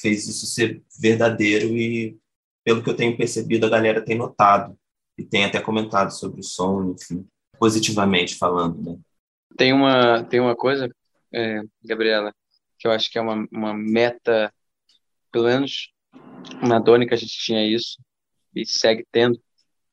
fez 0.00 0.28
isso 0.28 0.46
ser 0.46 0.80
verdadeiro 1.00 1.76
e, 1.76 2.16
pelo 2.64 2.82
que 2.82 2.88
eu 2.88 2.96
tenho 2.96 3.16
percebido, 3.16 3.66
a 3.66 3.70
galera 3.70 4.04
tem 4.04 4.16
notado 4.16 4.78
e 5.18 5.24
tem 5.24 5.44
até 5.44 5.60
comentado 5.60 6.10
sobre 6.10 6.40
o 6.40 6.44
som, 6.44 6.94
enfim, 6.94 7.26
positivamente 7.58 8.36
falando, 8.36 8.80
né? 8.80 8.98
Tem 9.56 9.72
uma, 9.72 10.22
tem 10.22 10.38
uma 10.38 10.54
coisa, 10.54 10.88
é, 11.34 11.60
Gabriela, 11.82 12.32
que 12.78 12.86
eu 12.86 12.92
acho 12.92 13.10
que 13.10 13.18
é 13.18 13.20
uma, 13.20 13.48
uma 13.50 13.74
meta, 13.74 14.54
pelo 15.32 15.46
menos 15.46 15.92
uma 16.62 16.80
que 16.80 17.14
a 17.14 17.16
gente 17.16 17.36
tinha 17.36 17.66
isso 17.66 18.00
e 18.54 18.64
segue 18.64 19.04
tendo, 19.10 19.40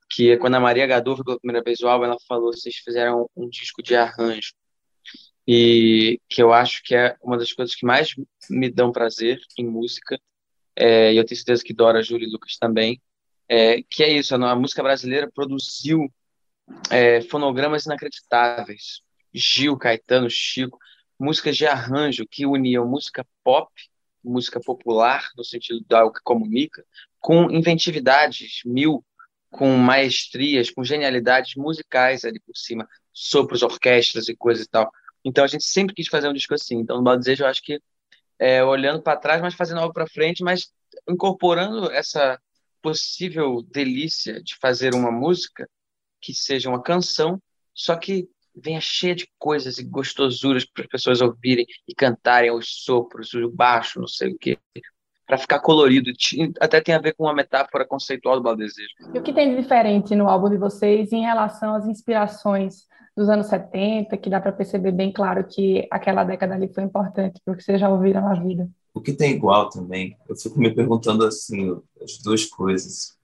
que 0.08 0.36
quando 0.38 0.54
a 0.54 0.60
Maria 0.60 0.86
Gador 0.86 1.16
foi 1.16 1.24
pela 1.24 1.38
primeira 1.38 1.62
vez 1.62 1.80
o 1.80 1.88
álbum, 1.88 2.04
ela 2.04 2.16
falou, 2.28 2.52
vocês 2.52 2.76
fizeram 2.76 3.28
um 3.36 3.48
disco 3.48 3.82
de 3.82 3.94
arranjo, 3.94 4.52
e 5.46 6.20
que 6.28 6.42
eu 6.42 6.52
acho 6.52 6.82
que 6.82 6.94
é 6.94 7.16
uma 7.22 7.38
das 7.38 7.52
coisas 7.52 7.74
que 7.74 7.86
mais 7.86 8.14
me 8.50 8.70
dão 8.70 8.92
prazer 8.92 9.38
em 9.58 9.66
música, 9.66 10.18
é, 10.74 11.12
e 11.12 11.16
eu 11.16 11.24
tenho 11.24 11.36
certeza 11.36 11.64
que 11.64 11.74
Dora, 11.74 12.02
Júlia 12.02 12.26
e 12.26 12.30
Lucas 12.30 12.56
também, 12.58 13.00
é, 13.48 13.82
que 13.82 14.02
é 14.02 14.10
isso, 14.10 14.34
a, 14.34 14.56
música 14.56 14.82
brasileira 14.82 15.30
produziu 15.32 16.12
é, 16.90 17.20
fonogramas 17.22 17.86
inacreditáveis, 17.86 19.00
Gil, 19.32 19.76
Caetano, 19.76 20.28
Chico, 20.28 20.78
músicas 21.18 21.56
de 21.56 21.66
arranjo 21.66 22.26
que 22.28 22.44
uniam 22.44 22.86
música 22.86 23.24
pop, 23.44 23.70
música 24.22 24.60
popular, 24.60 25.30
no 25.36 25.44
sentido 25.44 25.80
de 25.86 25.94
algo 25.94 26.12
que 26.12 26.22
comunica, 26.22 26.84
com 27.20 27.50
inventividades 27.50 28.60
mil, 28.64 29.04
com 29.56 29.76
maestrias, 29.76 30.70
com 30.70 30.84
genialidades 30.84 31.54
musicais 31.56 32.24
ali 32.24 32.38
por 32.40 32.56
cima, 32.56 32.88
sopros, 33.12 33.62
orquestras 33.62 34.28
e 34.28 34.36
coisas 34.36 34.66
e 34.66 34.68
tal. 34.68 34.90
Então 35.24 35.42
a 35.42 35.48
gente 35.48 35.64
sempre 35.64 35.94
quis 35.94 36.08
fazer 36.08 36.28
um 36.28 36.32
disco 36.32 36.54
assim. 36.54 36.76
Então, 36.76 36.96
no 36.96 37.02
Mal 37.02 37.18
Desejo, 37.18 37.44
eu 37.44 37.48
acho 37.48 37.62
que 37.62 37.80
é, 38.38 38.62
olhando 38.62 39.02
para 39.02 39.18
trás, 39.18 39.40
mas 39.40 39.54
fazendo 39.54 39.80
algo 39.80 39.94
para 39.94 40.06
frente, 40.06 40.42
mas 40.44 40.70
incorporando 41.08 41.90
essa 41.90 42.40
possível 42.82 43.62
delícia 43.62 44.42
de 44.42 44.54
fazer 44.56 44.94
uma 44.94 45.10
música 45.10 45.68
que 46.20 46.32
seja 46.34 46.68
uma 46.68 46.82
canção, 46.82 47.42
só 47.74 47.96
que 47.96 48.28
venha 48.54 48.80
cheia 48.80 49.14
de 49.14 49.28
coisas 49.38 49.78
e 49.78 49.84
gostosuras 49.84 50.64
para 50.64 50.84
as 50.84 50.88
pessoas 50.88 51.20
ouvirem 51.20 51.66
e 51.86 51.94
cantarem 51.94 52.50
os 52.50 52.84
sopros, 52.84 53.34
o 53.34 53.50
baixo, 53.50 54.00
não 54.00 54.06
sei 54.06 54.32
o 54.32 54.38
quê, 54.38 54.58
para 55.26 55.38
ficar 55.38 55.58
colorido. 55.60 56.10
Até 56.60 56.80
tem 56.80 56.94
a 56.94 57.00
ver 57.00 57.14
com 57.14 57.24
uma 57.24 57.34
metáfora 57.34 57.84
conceitual 57.84 58.36
do 58.36 58.42
Baldesejo. 58.42 58.94
E 59.12 59.18
o 59.18 59.22
que 59.22 59.32
tem 59.32 59.50
de 59.50 59.60
diferente 59.60 60.14
no 60.14 60.28
álbum 60.28 60.48
de 60.48 60.56
vocês 60.56 61.12
em 61.12 61.22
relação 61.22 61.74
às 61.74 61.86
inspirações 61.86 62.86
dos 63.16 63.28
anos 63.28 63.46
70, 63.46 64.16
que 64.18 64.28
dá 64.28 64.40
para 64.40 64.52
perceber 64.52 64.92
bem 64.92 65.10
claro 65.10 65.42
que 65.44 65.88
aquela 65.90 66.22
década 66.22 66.54
ali 66.54 66.68
foi 66.72 66.84
importante, 66.84 67.40
porque 67.44 67.62
vocês 67.62 67.80
já 67.80 67.88
ouviram 67.88 68.20
na 68.20 68.34
vida. 68.34 68.68
O 68.92 69.00
que 69.00 69.12
tem 69.12 69.32
igual 69.32 69.70
também, 69.70 70.16
eu 70.28 70.36
fico 70.36 70.58
me 70.58 70.74
perguntando 70.74 71.24
assim, 71.24 71.74
as 72.02 72.18
duas 72.18 72.44
coisas, 72.44 73.16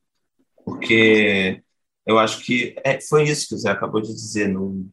porque 0.64 1.62
eu 2.06 2.18
acho 2.18 2.42
que 2.44 2.74
é, 2.84 3.00
foi 3.00 3.24
isso 3.24 3.48
que 3.48 3.54
o 3.54 3.58
Zé 3.58 3.70
acabou 3.70 4.00
de 4.00 4.08
dizer, 4.08 4.48
não, 4.48 4.86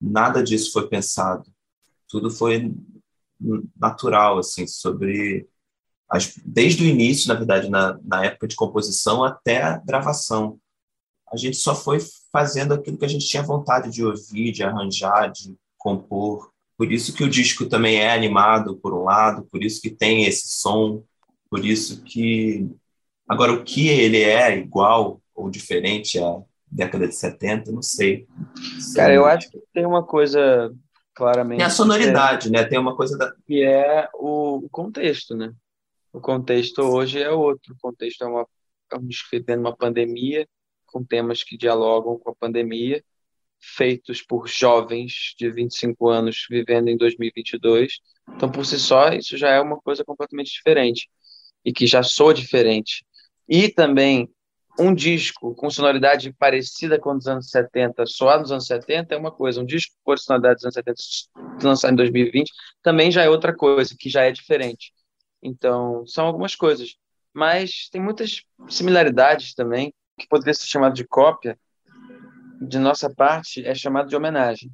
nada 0.00 0.42
disso 0.42 0.72
foi 0.72 0.88
pensado, 0.88 1.44
tudo 2.08 2.30
foi 2.30 2.74
natural, 3.76 4.38
assim, 4.38 4.66
sobre 4.66 5.46
as, 6.10 6.34
desde 6.44 6.84
o 6.84 6.86
início, 6.86 7.28
na 7.28 7.34
verdade, 7.34 7.68
na, 7.68 7.98
na 8.02 8.24
época 8.24 8.48
de 8.48 8.56
composição 8.56 9.24
até 9.24 9.62
a 9.62 9.76
gravação 9.76 10.58
a 11.32 11.36
gente 11.36 11.56
só 11.56 11.74
foi 11.74 11.98
fazendo 12.32 12.74
aquilo 12.74 12.98
que 12.98 13.04
a 13.04 13.08
gente 13.08 13.26
tinha 13.26 13.42
vontade 13.42 13.90
de 13.90 14.04
ouvir, 14.04 14.52
de 14.52 14.62
arranjar, 14.62 15.30
de 15.30 15.54
compor. 15.76 16.50
Por 16.76 16.90
isso 16.90 17.14
que 17.14 17.24
o 17.24 17.28
disco 17.28 17.66
também 17.66 17.98
é 17.98 18.12
animado, 18.12 18.76
por 18.76 18.94
um 18.94 19.04
lado, 19.04 19.46
por 19.50 19.62
isso 19.62 19.80
que 19.80 19.90
tem 19.90 20.24
esse 20.24 20.48
som, 20.48 21.02
por 21.50 21.64
isso 21.64 22.02
que. 22.02 22.68
Agora, 23.28 23.52
o 23.52 23.62
que 23.62 23.88
ele 23.88 24.22
é 24.22 24.56
igual 24.56 25.20
ou 25.34 25.50
diferente 25.50 26.18
à 26.18 26.40
década 26.66 27.06
de 27.06 27.14
70, 27.14 27.72
não 27.72 27.82
sei. 27.82 28.26
Cara, 28.94 29.12
eu 29.12 29.26
acho 29.26 29.50
que 29.50 29.60
tem 29.72 29.84
uma 29.84 30.02
coisa 30.02 30.72
claramente. 31.14 31.58
Tem 31.58 31.66
a 31.66 31.70
sonoridade, 31.70 32.50
né? 32.50 32.64
Tem 32.64 32.78
uma 32.78 32.96
coisa 32.96 33.18
da. 33.18 33.32
Que 33.46 33.62
é 33.62 34.08
o 34.14 34.66
contexto, 34.70 35.34
né? 35.34 35.52
O 36.12 36.20
contexto 36.20 36.82
hoje 36.82 37.20
é 37.20 37.30
outro. 37.30 37.74
O 37.74 37.78
contexto 37.78 38.22
é 38.22 38.26
uma. 38.26 38.46
Estamos 38.84 39.22
vivendo 39.30 39.60
uma 39.60 39.76
pandemia, 39.76 40.48
com 40.86 41.04
temas 41.04 41.42
que 41.42 41.56
dialogam 41.56 42.18
com 42.18 42.30
a 42.30 42.34
pandemia, 42.34 43.04
feitos 43.60 44.22
por 44.22 44.48
jovens 44.48 45.34
de 45.38 45.50
25 45.50 46.08
anos 46.08 46.46
vivendo 46.48 46.88
em 46.88 46.96
2022. 46.96 48.00
Então, 48.30 48.50
por 48.50 48.64
si 48.64 48.78
só, 48.78 49.12
isso 49.12 49.36
já 49.36 49.50
é 49.50 49.60
uma 49.60 49.78
coisa 49.80 50.04
completamente 50.04 50.52
diferente 50.52 51.08
e 51.64 51.72
que 51.72 51.86
já 51.86 52.02
soa 52.02 52.32
diferente. 52.32 53.04
E 53.48 53.68
também 53.68 54.30
um 54.78 54.94
disco 54.94 55.54
com 55.54 55.68
sonoridade 55.68 56.32
parecida 56.32 56.98
com 56.98 57.14
os 57.16 57.26
anos 57.26 57.50
70, 57.50 58.06
soar 58.06 58.38
nos 58.40 58.52
anos 58.52 58.66
70 58.66 59.14
é 59.14 59.18
uma 59.18 59.32
coisa, 59.32 59.60
um 59.60 59.66
disco 59.66 59.94
com 60.04 60.16
sonoridade 60.16 60.56
dos 60.56 60.64
anos 60.64 60.74
70 60.74 61.02
lançado 61.62 61.92
em 61.92 61.96
2020 61.96 62.50
também 62.80 63.10
já 63.10 63.24
é 63.24 63.28
outra 63.28 63.54
coisa, 63.54 63.94
que 63.98 64.08
já 64.08 64.22
é 64.22 64.30
diferente. 64.30 64.92
Então, 65.42 66.06
são 66.06 66.26
algumas 66.26 66.54
coisas, 66.54 66.96
mas 67.32 67.88
tem 67.90 68.00
muitas 68.00 68.42
similaridades 68.68 69.54
também 69.54 69.94
que 70.18 70.26
poderia 70.28 70.54
ser 70.54 70.66
chamado 70.66 70.94
de 70.94 71.06
cópia, 71.06 71.58
de 72.60 72.78
nossa 72.78 73.12
parte, 73.12 73.64
é 73.64 73.74
chamado 73.74 74.08
de 74.08 74.16
homenagem. 74.16 74.70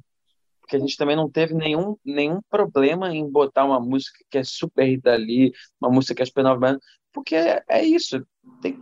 Porque 0.59 0.75
a 0.75 0.79
gente 0.79 0.97
também 0.97 1.15
não 1.15 1.29
teve 1.29 1.53
nenhum, 1.53 1.95
nenhum 2.03 2.41
problema 2.49 3.13
em 3.13 3.29
botar 3.29 3.65
uma 3.65 3.79
música 3.79 4.17
que 4.31 4.39
é 4.39 4.43
super 4.43 4.99
Lee, 5.17 5.53
uma 5.79 5.91
música 5.91 6.15
que 6.15 6.23
é 6.23 6.25
super 6.25 6.43
nova, 6.43 6.79
porque 7.13 7.35
é, 7.35 7.63
é 7.69 7.83
isso. 7.85 8.25
Tem, 8.61 8.75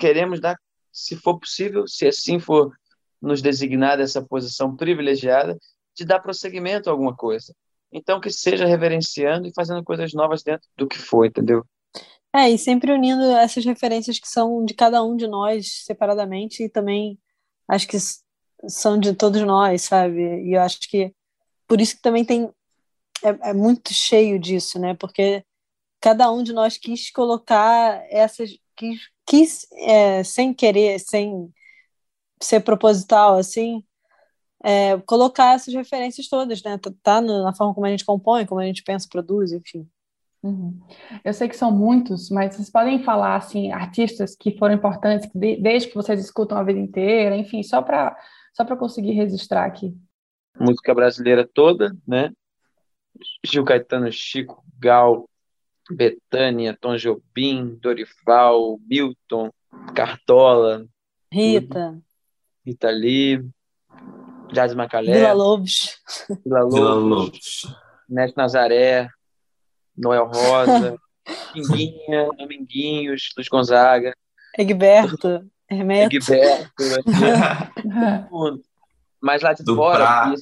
queremos 0.00 0.40
dar, 0.40 0.58
se 0.90 1.14
for 1.14 1.38
possível, 1.38 1.86
se 1.86 2.08
assim 2.08 2.40
for 2.40 2.76
nos 3.20 3.40
designar 3.40 3.96
dessa 3.96 4.20
posição 4.20 4.74
privilegiada, 4.74 5.56
de 5.94 6.04
dar 6.04 6.18
prosseguimento 6.18 6.88
a 6.88 6.92
alguma 6.92 7.14
coisa. 7.14 7.54
Então, 7.92 8.20
que 8.20 8.30
seja 8.30 8.66
reverenciando 8.66 9.46
e 9.46 9.52
fazendo 9.54 9.84
coisas 9.84 10.12
novas 10.14 10.42
dentro 10.42 10.68
do 10.76 10.88
que 10.88 10.98
foi, 10.98 11.28
entendeu? 11.28 11.64
É, 12.34 12.48
e 12.48 12.56
sempre 12.56 12.92
unindo 12.92 13.22
essas 13.32 13.64
referências 13.64 14.18
que 14.18 14.28
são 14.28 14.64
de 14.64 14.72
cada 14.72 15.04
um 15.04 15.14
de 15.16 15.26
nós 15.26 15.84
separadamente 15.84 16.62
e 16.62 16.68
também 16.68 17.18
acho 17.68 17.86
que 17.86 17.98
são 18.68 18.98
de 18.98 19.14
todos 19.14 19.42
nós, 19.42 19.82
sabe? 19.82 20.42
E 20.42 20.54
eu 20.54 20.62
acho 20.62 20.80
que 20.80 21.14
por 21.68 21.80
isso 21.80 21.96
que 21.96 22.02
também 22.02 22.24
tem 22.24 22.50
é, 23.22 23.50
é 23.50 23.52
muito 23.54 23.92
cheio 23.92 24.38
disso, 24.38 24.78
né? 24.78 24.94
Porque 24.94 25.44
cada 26.00 26.30
um 26.30 26.42
de 26.42 26.52
nós 26.52 26.78
quis 26.78 27.10
colocar 27.10 28.02
essas 28.10 28.50
quis, 28.76 29.00
quis 29.26 29.66
é, 29.72 30.24
sem 30.24 30.54
querer, 30.54 30.98
sem 30.98 31.52
ser 32.40 32.60
proposital, 32.60 33.36
assim, 33.36 33.84
é, 34.62 34.98
colocar 35.06 35.54
essas 35.54 35.74
referências 35.74 36.28
todas, 36.28 36.62
né? 36.62 36.78
Tá, 36.78 36.92
tá 37.02 37.20
na 37.20 37.54
forma 37.54 37.74
como 37.74 37.86
a 37.86 37.90
gente 37.90 38.04
compõe, 38.04 38.46
como 38.46 38.60
a 38.60 38.64
gente 38.64 38.82
pensa, 38.82 39.08
produz, 39.10 39.52
enfim. 39.52 39.88
Uhum. 40.42 40.80
Eu 41.24 41.32
sei 41.32 41.48
que 41.48 41.56
são 41.56 41.70
muitos, 41.70 42.28
mas 42.28 42.54
vocês 42.54 42.68
podem 42.68 43.02
falar 43.04 43.36
assim 43.36 43.70
artistas 43.70 44.34
que 44.34 44.58
foram 44.58 44.74
importantes 44.74 45.28
desde 45.34 45.88
que 45.88 45.94
vocês 45.94 46.20
escutam 46.20 46.58
a 46.58 46.64
vida 46.64 46.80
inteira, 46.80 47.36
enfim, 47.36 47.62
só 47.62 47.80
para 47.80 48.16
só 48.52 48.64
para 48.64 48.76
conseguir 48.76 49.12
registrar 49.12 49.64
aqui. 49.64 49.96
Música 50.58 50.94
brasileira 50.94 51.48
toda, 51.52 51.96
né? 52.06 52.32
Gil 53.44 53.64
Caetano, 53.64 54.10
Chico, 54.10 54.62
Gal, 54.78 55.28
Betânia, 55.90 56.76
Tom 56.78 56.96
Jobim, 56.96 57.78
Dorival, 57.80 58.78
Milton, 58.86 59.50
Cartola, 59.94 60.86
Rita, 61.32 61.98
Rita 62.66 62.90
Lee, 62.90 63.48
Jazz 64.52 64.74
Macalé, 64.74 65.12
Vila 65.14 65.32
Lobos, 65.32 65.98
Vila 66.44 66.62
Lobos, 66.62 67.66
Neto 68.08 68.34
Nazaré, 68.36 69.08
Noel 69.96 70.26
Rosa, 70.26 70.96
Pinguinha, 71.52 72.28
Dominguinhos, 72.36 73.30
Luiz 73.36 73.48
Gonzaga, 73.48 74.14
Egberto, 74.58 75.44
Hermeto. 75.70 76.14
Egberto, 76.14 76.72
mas 79.20 79.40
lá 79.40 79.52
de 79.52 79.62
Do 79.62 79.76
fora, 79.76 80.34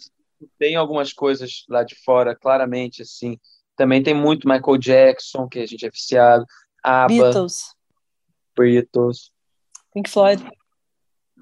tem 0.58 0.76
algumas 0.76 1.12
coisas 1.12 1.64
lá 1.68 1.84
de 1.84 1.94
fora, 1.94 2.34
claramente, 2.34 3.02
assim. 3.02 3.38
Também 3.76 4.02
tem 4.02 4.14
muito 4.14 4.48
Michael 4.48 4.78
Jackson, 4.78 5.48
que 5.48 5.58
a 5.58 5.66
gente 5.66 5.86
é 5.86 5.90
viciado. 5.90 6.44
ABBA. 6.82 7.14
Beatles. 7.14 7.74
Beatles. 8.58 9.30
Pink 9.94 10.10
Floyd. 10.10 10.46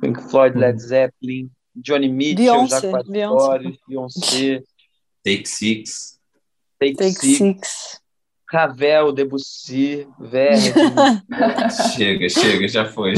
Pink 0.00 0.20
Floyd, 0.30 0.56
Led 0.56 0.80
Zeppelin. 0.80 1.50
Johnny 1.82 2.08
Mitchell, 2.08 2.36
Beyoncé, 2.36 2.90
Jacques 2.90 3.10
Beyoncé. 3.10 3.78
Beyoncé. 3.86 4.64
Take 5.24 5.46
Six. 5.46 6.18
Take, 6.80 6.96
Take 6.96 7.12
Six. 7.12 7.38
Six. 7.38 8.00
Ravel, 8.50 9.12
Debussy, 9.12 10.08
Verdi. 10.18 10.72
chega, 11.96 12.28
chega, 12.28 12.68
já 12.68 12.86
foi. 12.86 13.14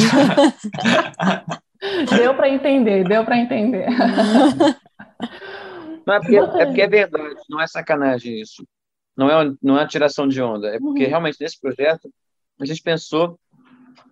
deu 2.16 2.34
para 2.34 2.48
entender, 2.48 3.04
deu 3.04 3.24
para 3.24 3.38
entender. 3.38 3.86
Não 6.06 6.14
é 6.14 6.20
porque, 6.20 6.36
é 6.36 6.66
porque 6.66 6.82
é 6.82 6.88
verdade, 6.88 7.36
não 7.48 7.60
é 7.60 7.66
sacanagem 7.68 8.40
isso. 8.40 8.66
Não 9.16 9.28
é, 9.30 9.52
não 9.62 9.76
é 9.76 9.82
uma 9.82 9.86
tiração 9.86 10.26
de 10.26 10.42
onda. 10.42 10.68
É 10.68 10.78
porque 10.80 11.04
uhum. 11.04 11.08
realmente 11.08 11.36
nesse 11.40 11.60
projeto 11.60 12.10
a 12.58 12.64
gente 12.64 12.82
pensou 12.82 13.38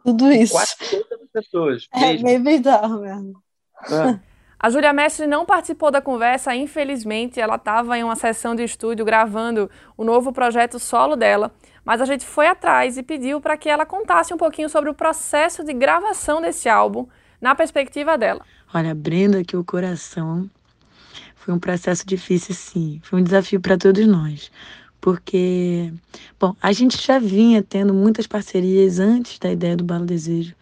tudo 0.04 0.30
isso. 0.30 0.52
Quase 0.52 0.76
todas 0.78 1.22
as 1.22 1.30
pessoas. 1.30 1.88
É 1.92 2.12
mesmo. 2.12 2.24
meio 2.26 2.40
bizarro 2.42 3.00
mesmo. 3.00 3.42
É. 3.90 4.28
A 4.60 4.70
Júlia 4.70 4.92
Mestre 4.92 5.24
não 5.26 5.46
participou 5.46 5.88
da 5.88 6.00
conversa, 6.00 6.54
infelizmente. 6.54 7.38
Ela 7.38 7.54
estava 7.54 7.96
em 7.96 8.02
uma 8.02 8.16
sessão 8.16 8.56
de 8.56 8.64
estúdio 8.64 9.04
gravando 9.04 9.70
o 9.96 10.04
novo 10.04 10.32
projeto 10.32 10.80
solo 10.80 11.14
dela. 11.14 11.52
Mas 11.84 12.00
a 12.00 12.04
gente 12.04 12.26
foi 12.26 12.48
atrás 12.48 12.98
e 12.98 13.02
pediu 13.02 13.40
para 13.40 13.56
que 13.56 13.68
ela 13.68 13.86
contasse 13.86 14.34
um 14.34 14.36
pouquinho 14.36 14.68
sobre 14.68 14.90
o 14.90 14.94
processo 14.94 15.62
de 15.62 15.72
gravação 15.72 16.40
desse 16.40 16.68
álbum, 16.68 17.06
na 17.40 17.54
perspectiva 17.54 18.18
dela. 18.18 18.44
Olha, 18.74 18.90
abrindo 18.90 19.38
aqui 19.38 19.56
o 19.56 19.64
coração, 19.64 20.50
foi 21.36 21.54
um 21.54 21.58
processo 21.58 22.04
difícil, 22.04 22.52
sim. 22.52 23.00
Foi 23.04 23.20
um 23.20 23.22
desafio 23.22 23.60
para 23.60 23.78
todos 23.78 24.04
nós. 24.08 24.50
Porque, 25.00 25.92
bom, 26.38 26.56
a 26.60 26.72
gente 26.72 27.00
já 27.00 27.20
vinha 27.20 27.62
tendo 27.62 27.94
muitas 27.94 28.26
parcerias 28.26 28.98
antes 28.98 29.38
da 29.38 29.52
ideia 29.52 29.76
do 29.76 29.84
Balo 29.84 30.04
Desejo. 30.04 30.54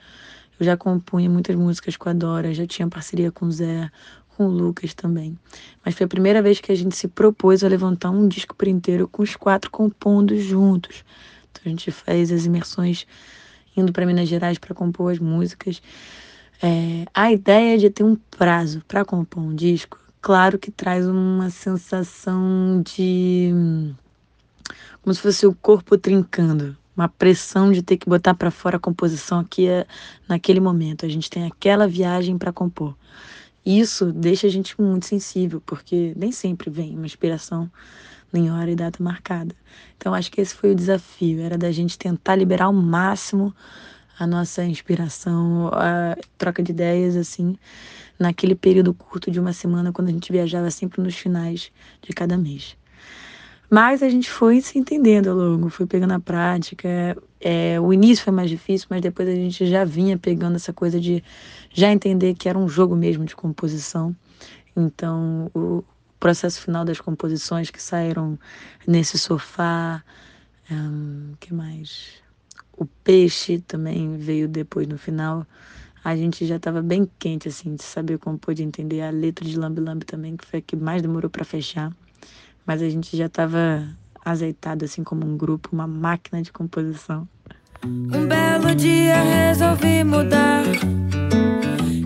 Eu 0.58 0.64
já 0.64 0.76
compunha 0.76 1.28
muitas 1.28 1.54
músicas 1.54 1.96
com 1.96 2.08
a 2.08 2.12
Dora, 2.12 2.54
já 2.54 2.66
tinha 2.66 2.88
parceria 2.88 3.30
com 3.30 3.46
o 3.46 3.52
Zé, 3.52 3.90
com 4.36 4.46
o 4.46 4.50
Lucas 4.50 4.94
também. 4.94 5.38
Mas 5.84 5.94
foi 5.94 6.04
a 6.04 6.08
primeira 6.08 6.40
vez 6.40 6.60
que 6.60 6.72
a 6.72 6.74
gente 6.74 6.96
se 6.96 7.08
propôs 7.08 7.62
a 7.62 7.68
levantar 7.68 8.10
um 8.10 8.26
disco 8.26 8.54
por 8.54 8.66
inteiro 8.66 9.06
com 9.08 9.22
os 9.22 9.36
quatro 9.36 9.70
compondo 9.70 10.38
juntos. 10.38 11.04
Então 11.50 11.62
a 11.66 11.68
gente 11.68 11.90
fez 11.90 12.32
as 12.32 12.46
imersões 12.46 13.06
indo 13.76 13.92
para 13.92 14.06
Minas 14.06 14.28
Gerais 14.28 14.58
para 14.58 14.74
compor 14.74 15.12
as 15.12 15.18
músicas. 15.18 15.82
É, 16.62 17.04
a 17.12 17.30
ideia 17.30 17.76
de 17.76 17.90
ter 17.90 18.02
um 18.02 18.16
prazo 18.16 18.82
para 18.88 19.04
compor 19.04 19.42
um 19.42 19.54
disco, 19.54 19.98
claro 20.22 20.58
que 20.58 20.70
traz 20.70 21.06
uma 21.06 21.50
sensação 21.50 22.82
de. 22.82 23.52
como 25.02 25.14
se 25.14 25.20
fosse 25.20 25.46
o 25.46 25.54
corpo 25.54 25.98
trincando 25.98 26.76
uma 26.96 27.08
pressão 27.08 27.70
de 27.70 27.82
ter 27.82 27.96
que 27.96 28.08
botar 28.08 28.34
para 28.34 28.50
fora 28.50 28.76
a 28.76 28.80
composição 28.80 29.40
aqui 29.40 29.68
é, 29.68 29.86
naquele 30.28 30.60
momento. 30.60 31.04
A 31.04 31.08
gente 31.08 31.28
tem 31.28 31.44
aquela 31.46 31.86
viagem 31.86 32.38
para 32.38 32.52
compor. 32.52 32.96
Isso 33.64 34.12
deixa 34.12 34.46
a 34.46 34.50
gente 34.50 34.80
muito 34.80 35.06
sensível, 35.06 35.60
porque 35.66 36.14
nem 36.16 36.32
sempre 36.32 36.70
vem 36.70 36.96
uma 36.96 37.04
inspiração 37.04 37.70
em 38.32 38.50
hora 38.50 38.70
e 38.70 38.76
data 38.76 39.02
marcada. 39.02 39.54
Então 39.96 40.14
acho 40.14 40.30
que 40.30 40.40
esse 40.40 40.54
foi 40.54 40.72
o 40.72 40.74
desafio, 40.74 41.40
era 41.40 41.58
da 41.58 41.70
gente 41.72 41.98
tentar 41.98 42.36
liberar 42.36 42.66
ao 42.66 42.72
máximo 42.72 43.54
a 44.18 44.26
nossa 44.26 44.64
inspiração, 44.64 45.68
a 45.72 46.16
troca 46.38 46.62
de 46.62 46.72
ideias 46.72 47.16
assim, 47.16 47.56
naquele 48.18 48.54
período 48.54 48.94
curto 48.94 49.30
de 49.30 49.38
uma 49.38 49.52
semana 49.52 49.92
quando 49.92 50.08
a 50.08 50.12
gente 50.12 50.32
viajava 50.32 50.70
sempre 50.70 51.02
nos 51.02 51.16
finais 51.16 51.70
de 52.02 52.12
cada 52.12 52.38
mês. 52.38 52.76
Mas 53.68 54.02
a 54.02 54.08
gente 54.08 54.30
foi 54.30 54.60
se 54.60 54.78
entendendo 54.78 55.28
ao 55.28 55.36
longo, 55.36 55.68
foi 55.68 55.86
pegando 55.86 56.12
a 56.12 56.20
prática. 56.20 57.16
É, 57.40 57.80
o 57.80 57.92
início 57.92 58.24
foi 58.24 58.32
mais 58.32 58.48
difícil, 58.48 58.86
mas 58.88 59.00
depois 59.00 59.28
a 59.28 59.34
gente 59.34 59.66
já 59.66 59.84
vinha 59.84 60.16
pegando 60.16 60.54
essa 60.54 60.72
coisa 60.72 61.00
de 61.00 61.22
já 61.72 61.90
entender 61.90 62.34
que 62.34 62.48
era 62.48 62.58
um 62.58 62.68
jogo 62.68 62.94
mesmo 62.94 63.24
de 63.24 63.34
composição. 63.34 64.14
Então, 64.76 65.50
o 65.52 65.82
processo 66.20 66.60
final 66.60 66.84
das 66.84 67.00
composições 67.00 67.70
que 67.70 67.82
saíram 67.82 68.38
nesse 68.86 69.18
sofá, 69.18 70.02
um, 70.70 71.32
que 71.40 71.52
mais? 71.52 72.22
O 72.76 72.86
peixe 72.86 73.58
também 73.58 74.16
veio 74.16 74.46
depois 74.48 74.86
no 74.86 74.96
final. 74.96 75.44
A 76.04 76.14
gente 76.14 76.46
já 76.46 76.56
estava 76.56 76.80
bem 76.82 77.10
quente 77.18 77.48
assim 77.48 77.74
de 77.74 77.82
saber 77.82 78.18
compor, 78.18 78.54
de 78.54 78.62
entender 78.62 79.02
a 79.02 79.10
letra 79.10 79.44
de 79.44 79.58
Lambi 79.58 79.80
Lambi 79.80 80.04
também, 80.04 80.36
que 80.36 80.46
foi 80.46 80.60
a 80.60 80.62
que 80.62 80.76
mais 80.76 81.02
demorou 81.02 81.28
para 81.28 81.44
fechar 81.44 81.90
mas 82.66 82.82
a 82.82 82.88
gente 82.88 83.16
já 83.16 83.26
estava 83.26 83.86
azeitado 84.24 84.84
assim 84.84 85.04
como 85.04 85.24
um 85.24 85.36
grupo, 85.36 85.68
uma 85.72 85.86
máquina 85.86 86.42
de 86.42 86.52
composição. 86.52 87.28
Um 87.84 88.26
belo 88.26 88.74
dia 88.74 89.22
resolvi 89.22 90.02
mudar 90.02 90.64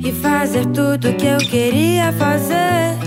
e 0.04 0.12
fazer 0.12 0.66
tudo 0.66 1.16
que 1.16 1.26
eu 1.26 1.38
queria 1.38 2.12
fazer. 2.12 2.98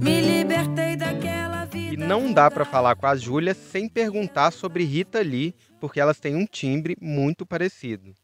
Me 0.00 0.20
libertei 0.20 0.96
daquela 0.96 1.66
vida. 1.66 1.94
E 1.94 1.96
não 1.96 2.32
dá 2.32 2.50
para 2.50 2.64
falar 2.64 2.96
com 2.96 3.06
a 3.06 3.14
Júlia 3.14 3.52
sem 3.52 3.88
perguntar 3.88 4.50
sobre 4.50 4.84
Rita 4.84 5.20
Lee, 5.20 5.54
porque 5.78 6.00
elas 6.00 6.18
têm 6.18 6.34
um 6.34 6.46
timbre 6.46 6.96
muito 7.00 7.44
parecido. 7.44 8.14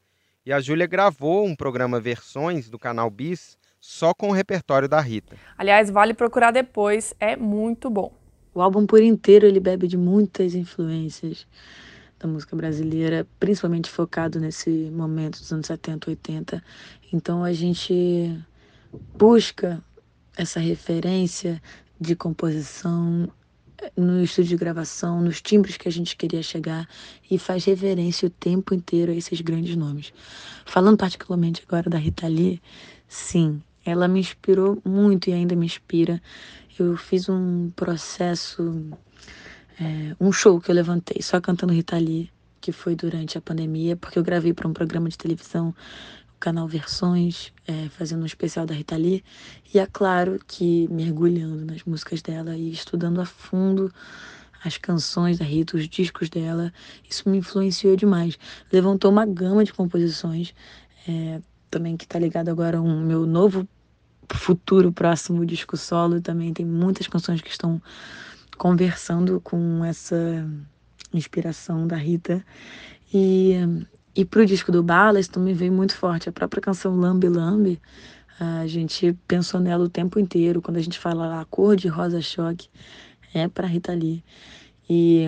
E 0.47 0.53
a 0.53 0.61
Júlia 0.61 0.87
gravou 0.87 1.45
um 1.45 1.55
programa 1.55 2.01
Versões 2.01 2.71
do 2.71 2.79
canal 2.79 3.11
Bis 3.11 3.59
só 3.79 4.15
com 4.15 4.29
o 4.29 4.33
repertório 4.33 4.89
da 4.89 5.01
Rita. 5.01 5.37
Aliás, 5.57 5.91
vale 5.91 6.15
procurar 6.15 6.51
depois, 6.51 7.15
é 7.19 7.37
muito 7.37 7.91
bom. 7.91 8.20
O 8.55 8.61
álbum 8.61 8.85
por 8.85 9.01
inteiro 9.03 9.47
ele 9.47 9.61
bebe 9.61 9.87
de 9.87 9.97
muitas 9.97 10.55
influências 10.55 11.47
da 12.19 12.29
música 12.29 12.55
brasileira, 12.55 13.27
principalmente 13.39 13.89
focado 13.89 14.39
nesse 14.39 14.71
momento 14.93 15.39
dos 15.39 15.53
anos 15.53 15.67
70, 15.67 16.11
80. 16.11 16.63
Então 17.13 17.43
a 17.43 17.53
gente 17.53 18.39
busca 19.17 19.83
essa 20.37 20.61
referência 20.61 21.63
de 21.99 22.15
composição 22.15 23.29
eh, 23.79 23.93
no 23.97 24.23
estúdio 24.23 24.51
de 24.51 24.57
gravação, 24.57 25.21
nos 25.21 25.41
timbres 25.41 25.77
que 25.77 25.89
a 25.89 25.93
gente 25.93 26.17
queria 26.17 26.43
chegar 26.43 26.89
e 27.31 27.39
faz 27.39 27.65
reverência 27.65 28.27
o 28.27 28.31
tempo 28.31 28.75
inteiro 28.75 29.13
a 29.13 29.15
esses 29.15 29.41
grandes 29.41 29.77
nomes. 29.77 30.13
Falando 30.67 30.99
particularmente 30.99 31.63
agora 31.67 31.89
da 31.89 31.99
Rita 31.99 32.27
Lee, 32.27 32.61
sim, 33.09 33.63
ela 33.85 34.07
me 34.07 34.21
inspirou 34.21 34.79
muito 34.85 35.31
e 35.31 35.33
ainda 35.33 35.57
me 35.57 35.67
inspira 35.67 36.21
eu 36.83 36.97
fiz 36.97 37.29
um 37.29 37.71
processo, 37.71 38.91
é, 39.81 40.15
um 40.21 40.33
show 40.33 40.61
que 40.61 40.71
eu 40.71 40.75
levantei 40.75 41.23
só 41.23 41.41
cantando 41.41 41.73
Rita 41.73 41.97
Lee, 41.99 42.31
que 42.61 42.73
foi 42.73 42.95
durante 42.95 43.39
a 43.39 43.41
pandemia, 43.41 43.97
porque 43.97 44.19
eu 44.19 44.23
gravei 44.23 44.53
para 44.53 44.69
um 44.69 44.73
programa 44.73 45.09
de 45.09 45.17
televisão, 45.17 45.75
o 46.35 46.39
canal 46.39 46.67
Versões, 46.67 47.53
é, 47.67 47.89
fazendo 47.91 48.23
um 48.23 48.27
especial 48.27 48.67
da 48.67 48.75
Rita 48.75 48.97
Lee, 48.97 49.25
e 49.73 49.79
é 49.79 49.87
claro 49.87 50.41
que 50.47 50.89
mergulhando 50.91 51.65
nas 51.65 51.85
músicas 51.85 52.23
dela 52.23 52.57
e 52.57 52.71
estudando 52.71 53.21
a 53.21 53.25
fundo 53.25 53.93
as 54.63 54.77
canções 54.77 55.39
da 55.39 55.45
Rita, 55.45 55.77
os 55.77 55.89
discos 55.89 56.29
dela, 56.29 56.73
isso 57.09 57.29
me 57.29 57.39
influenciou 57.39 57.97
demais. 57.97 58.39
Levantou 58.71 59.11
uma 59.11 59.25
gama 59.25 59.65
de 59.65 59.73
composições, 59.73 60.55
é, 61.09 61.41
também 61.71 61.97
que 61.97 62.05
está 62.05 62.19
ligado 62.19 62.51
agora 62.51 62.79
ao 62.79 62.85
meu 62.85 63.25
novo 63.27 63.67
futuro 64.37 64.93
próximo 64.93 65.45
disco 65.45 65.77
solo 65.77 66.21
também 66.21 66.53
tem 66.53 66.65
muitas 66.65 67.07
canções 67.07 67.41
que 67.41 67.51
estão 67.51 67.81
conversando 68.57 69.41
com 69.41 69.85
essa 69.85 70.47
inspiração 71.13 71.87
da 71.87 71.97
Rita. 71.97 72.45
E, 73.13 73.55
e 74.15 74.25
pro 74.25 74.47
disco 74.47 74.71
do 74.71 74.83
Balas 74.83 75.29
também 75.29 75.55
veio 75.55 75.73
muito 75.73 75.97
forte. 75.97 76.29
A 76.29 76.33
própria 76.33 76.63
canção 76.63 76.97
Lambe 76.97 77.29
Lambe, 77.29 77.81
A 78.39 78.67
gente 78.67 79.17
pensou 79.27 79.61
nela 79.61 79.85
o 79.85 79.89
tempo 79.89 80.19
inteiro. 80.19 80.63
Quando 80.63 80.77
a 80.77 80.83
gente 80.83 80.99
fala 80.99 81.27
lá, 81.27 81.45
cor 81.47 81.77
de 81.77 81.89
rosa 81.89 82.21
choque, 82.21 82.69
é 83.35 83.49
para 83.49 83.67
Rita 83.67 83.93
Lee. 83.93 84.25
E 84.89 85.25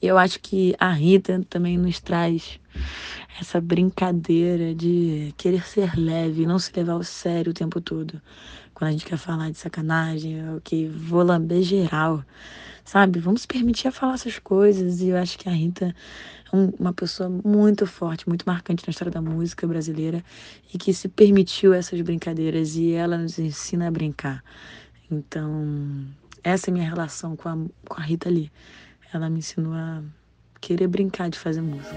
eu 0.00 0.18
acho 0.18 0.40
que 0.40 0.74
a 0.78 0.90
Rita 0.90 1.44
também 1.48 1.78
nos 1.78 2.00
traz 2.00 2.58
essa 3.40 3.60
brincadeira 3.60 4.74
de 4.74 5.34
querer 5.36 5.66
ser 5.66 5.98
leve, 5.98 6.46
não 6.46 6.58
se 6.58 6.72
levar 6.74 6.92
ao 6.92 7.02
sério 7.02 7.50
o 7.50 7.54
tempo 7.54 7.80
todo. 7.80 8.20
Quando 8.74 8.88
a 8.88 8.92
gente 8.92 9.04
quer 9.04 9.18
falar 9.18 9.50
de 9.50 9.58
sacanagem, 9.58 10.56
o 10.56 10.60
que 10.60 10.86
vou 10.86 11.22
lamber 11.22 11.62
geral, 11.62 12.24
sabe? 12.84 13.18
Vamos 13.18 13.46
permitir 13.46 13.88
a 13.88 13.92
falar 13.92 14.14
essas 14.14 14.38
coisas. 14.38 15.00
E 15.00 15.08
eu 15.08 15.16
acho 15.16 15.38
que 15.38 15.48
a 15.48 15.52
Rita 15.52 15.94
é 16.52 16.56
uma 16.78 16.92
pessoa 16.92 17.28
muito 17.28 17.86
forte, 17.86 18.28
muito 18.28 18.44
marcante 18.44 18.84
na 18.86 18.90
história 18.90 19.10
da 19.10 19.22
música 19.22 19.66
brasileira 19.66 20.22
e 20.72 20.78
que 20.78 20.92
se 20.92 21.08
permitiu 21.08 21.72
essas 21.72 22.00
brincadeiras 22.00 22.76
e 22.76 22.92
ela 22.92 23.16
nos 23.18 23.38
ensina 23.38 23.88
a 23.88 23.90
brincar. 23.90 24.42
Então, 25.10 26.06
essa 26.42 26.68
é 26.68 26.70
a 26.70 26.74
minha 26.74 26.88
relação 26.88 27.36
com 27.36 27.48
a, 27.48 27.56
com 27.88 28.00
a 28.00 28.02
Rita 28.02 28.28
Lee. 28.28 28.50
Ela 29.12 29.28
me 29.28 29.38
ensinou 29.38 29.74
a 29.74 30.02
querer 30.62 30.86
brincar 30.86 31.28
de 31.28 31.38
fazer 31.38 31.60
música. 31.60 31.96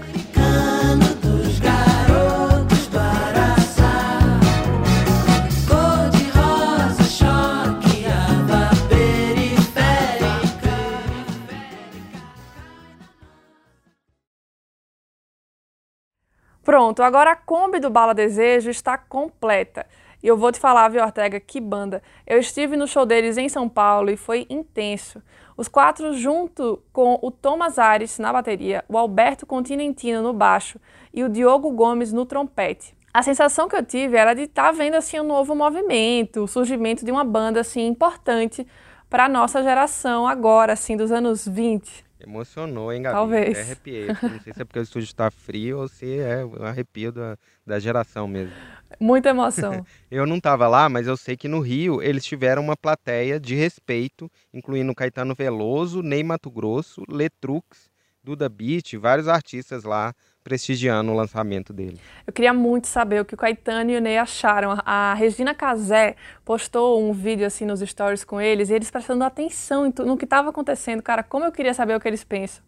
Pronto, 16.62 17.00
agora 17.00 17.30
a 17.30 17.36
Kombi 17.36 17.78
do 17.78 17.88
Bala 17.88 18.12
Desejo 18.12 18.70
está 18.70 18.98
completa. 18.98 19.86
E 20.20 20.26
eu 20.26 20.36
vou 20.36 20.50
te 20.50 20.58
falar, 20.58 20.88
viu, 20.88 21.00
Ortega, 21.00 21.38
que 21.38 21.60
banda. 21.60 22.02
Eu 22.26 22.40
estive 22.40 22.76
no 22.76 22.88
show 22.88 23.06
deles 23.06 23.38
em 23.38 23.48
São 23.48 23.68
Paulo 23.68 24.10
e 24.10 24.16
foi 24.16 24.44
intenso. 24.50 25.22
Os 25.56 25.68
quatro, 25.68 26.12
junto 26.12 26.82
com 26.92 27.18
o 27.22 27.30
Thomas 27.30 27.78
Ares 27.78 28.18
na 28.18 28.32
bateria, 28.32 28.84
o 28.88 28.98
Alberto 28.98 29.46
Continentino 29.46 30.22
no 30.22 30.32
baixo 30.32 30.78
e 31.14 31.24
o 31.24 31.28
Diogo 31.28 31.70
Gomes 31.70 32.12
no 32.12 32.26
trompete. 32.26 32.94
A 33.12 33.22
sensação 33.22 33.66
que 33.66 33.74
eu 33.74 33.82
tive 33.82 34.18
era 34.18 34.34
de 34.34 34.42
estar 34.42 34.64
tá 34.64 34.72
vendo 34.72 34.94
assim 34.96 35.18
um 35.18 35.24
novo 35.24 35.54
movimento, 35.54 36.42
o 36.42 36.46
surgimento 36.46 37.04
de 37.04 37.10
uma 37.10 37.24
banda 37.24 37.60
assim 37.60 37.86
importante 37.86 38.66
para 39.08 39.24
a 39.24 39.28
nossa 39.28 39.62
geração 39.62 40.26
agora, 40.26 40.74
assim, 40.74 40.96
dos 40.96 41.10
anos 41.10 41.46
20. 41.48 42.04
Emocionou, 42.20 42.92
hein, 42.92 43.02
Gabi? 43.02 43.14
Talvez. 43.14 43.50
Até 43.50 43.60
arrepiei. 43.60 44.08
Não 44.08 44.40
sei 44.40 44.52
se 44.52 44.62
é 44.62 44.64
porque 44.64 44.78
o 44.78 44.82
estúdio 44.82 45.06
está 45.06 45.30
frio 45.30 45.78
ou 45.78 45.88
se 45.88 46.18
é 46.18 46.44
um 46.44 46.64
arrepio 46.64 47.12
da, 47.12 47.38
da 47.64 47.78
geração 47.78 48.26
mesmo. 48.26 48.54
Muita 49.00 49.30
emoção. 49.30 49.84
eu 50.10 50.26
não 50.26 50.36
estava 50.36 50.68
lá, 50.68 50.88
mas 50.88 51.06
eu 51.06 51.16
sei 51.16 51.36
que 51.36 51.48
no 51.48 51.60
Rio 51.60 52.02
eles 52.02 52.24
tiveram 52.24 52.62
uma 52.62 52.76
plateia 52.76 53.38
de 53.38 53.54
respeito, 53.54 54.30
incluindo 54.52 54.94
Caetano 54.94 55.34
Veloso, 55.34 56.02
Ney 56.02 56.22
Mato 56.22 56.50
Grosso, 56.50 57.04
Letrux, 57.08 57.90
Duda 58.22 58.48
Beat, 58.48 58.94
vários 58.96 59.28
artistas 59.28 59.84
lá 59.84 60.14
prestigiando 60.46 61.10
o 61.10 61.14
lançamento 61.14 61.72
dele. 61.72 61.98
Eu 62.24 62.32
queria 62.32 62.54
muito 62.54 62.86
saber 62.86 63.20
o 63.20 63.24
que 63.24 63.34
o 63.34 63.36
Caetano 63.36 63.90
e 63.90 63.96
o 63.96 64.00
Ney 64.00 64.16
acharam. 64.16 64.80
A 64.86 65.12
Regina 65.14 65.52
Casé 65.52 66.14
postou 66.44 67.02
um 67.02 67.12
vídeo 67.12 67.44
assim 67.44 67.64
nos 67.64 67.80
stories 67.80 68.22
com 68.22 68.40
eles 68.40 68.70
e 68.70 68.74
eles 68.74 68.88
prestando 68.88 69.24
atenção 69.24 69.92
no 70.04 70.16
que 70.16 70.24
estava 70.24 70.50
acontecendo. 70.50 71.02
Cara, 71.02 71.24
como 71.24 71.44
eu 71.44 71.50
queria 71.50 71.74
saber 71.74 71.96
o 71.96 72.00
que 72.00 72.06
eles 72.06 72.22
pensam. 72.22 72.62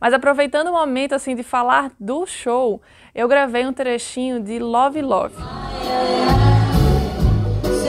Mas 0.00 0.14
aproveitando 0.14 0.68
o 0.68 0.72
momento 0.72 1.14
assim 1.14 1.36
de 1.36 1.42
falar 1.42 1.92
do 2.00 2.24
show, 2.24 2.80
eu 3.14 3.28
gravei 3.28 3.66
um 3.66 3.74
trechinho 3.74 4.40
de 4.40 4.58
Love 4.58 5.02
Love. 5.02 5.34
Se 5.34 5.42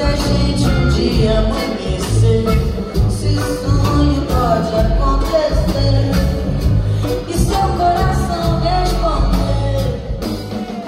a 0.01 0.15
gente 0.17 0.65
um 0.65 0.89
dia 0.89 1.39
amanhecer, 1.39 2.43
se 3.09 3.35
sonho 3.35 4.21
pode 4.27 4.75
acontecer, 4.75 5.18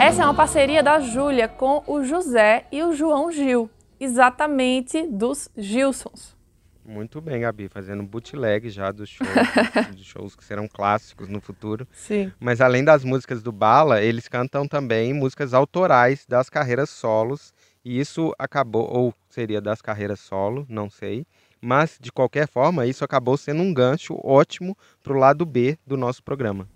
Essa 0.01 0.23
é 0.23 0.25
uma 0.25 0.33
parceria 0.33 0.81
da 0.81 0.99
Júlia 0.99 1.47
com 1.47 1.83
o 1.85 2.03
José 2.03 2.65
e 2.71 2.81
o 2.81 2.91
João 2.91 3.31
Gil, 3.31 3.69
exatamente 3.99 5.05
dos 5.05 5.47
Gilsons. 5.55 6.35
Muito 6.83 7.21
bem, 7.21 7.41
Gabi, 7.41 7.69
fazendo 7.69 8.01
bootleg 8.01 8.67
já 8.71 8.91
dos 8.91 9.07
shows, 9.07 9.29
dos 9.95 10.03
shows 10.03 10.35
que 10.35 10.43
serão 10.43 10.67
clássicos 10.67 11.29
no 11.29 11.39
futuro. 11.39 11.87
Sim. 11.91 12.33
Mas 12.39 12.61
além 12.61 12.83
das 12.83 13.03
músicas 13.03 13.43
do 13.43 13.51
Bala, 13.51 14.01
eles 14.01 14.27
cantam 14.27 14.67
também 14.67 15.13
músicas 15.13 15.53
autorais 15.53 16.25
das 16.27 16.49
carreiras 16.49 16.89
solos, 16.89 17.53
e 17.85 17.99
isso 17.99 18.33
acabou, 18.39 18.91
ou 18.91 19.13
seria 19.29 19.61
das 19.61 19.83
carreiras 19.83 20.19
solo, 20.19 20.65
não 20.67 20.89
sei. 20.89 21.27
Mas, 21.61 21.99
de 22.01 22.11
qualquer 22.11 22.47
forma, 22.47 22.87
isso 22.87 23.05
acabou 23.05 23.37
sendo 23.37 23.61
um 23.61 23.71
gancho 23.71 24.19
ótimo 24.23 24.75
para 25.03 25.13
o 25.13 25.17
lado 25.17 25.45
B 25.45 25.77
do 25.85 25.95
nosso 25.95 26.23
programa. 26.23 26.67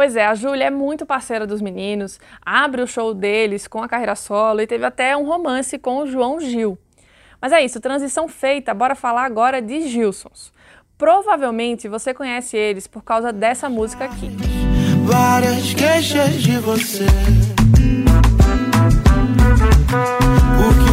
Pois 0.00 0.16
é, 0.16 0.24
a 0.24 0.34
Júlia 0.34 0.64
é 0.64 0.70
muito 0.70 1.04
parceira 1.04 1.46
dos 1.46 1.60
meninos, 1.60 2.18
abre 2.40 2.80
o 2.80 2.86
show 2.86 3.12
deles 3.12 3.68
com 3.68 3.82
a 3.82 3.86
carreira 3.86 4.14
solo 4.14 4.62
e 4.62 4.66
teve 4.66 4.82
até 4.82 5.14
um 5.14 5.26
romance 5.26 5.78
com 5.78 5.98
o 5.98 6.06
João 6.06 6.40
Gil. 6.40 6.78
Mas 7.38 7.52
é 7.52 7.62
isso, 7.62 7.78
transição 7.82 8.26
feita, 8.26 8.72
bora 8.72 8.94
falar 8.94 9.26
agora 9.26 9.60
de 9.60 9.86
Gilsons. 9.86 10.54
Provavelmente 10.96 11.86
você 11.86 12.14
conhece 12.14 12.56
eles 12.56 12.86
por 12.86 13.04
causa 13.04 13.30
dessa 13.30 13.68
música 13.68 14.06
aqui. 14.06 14.30
Várias 15.04 15.74
queixas 15.74 16.32
de 16.32 16.56
você. 16.56 17.04
O 20.56 20.84
que 20.84 20.89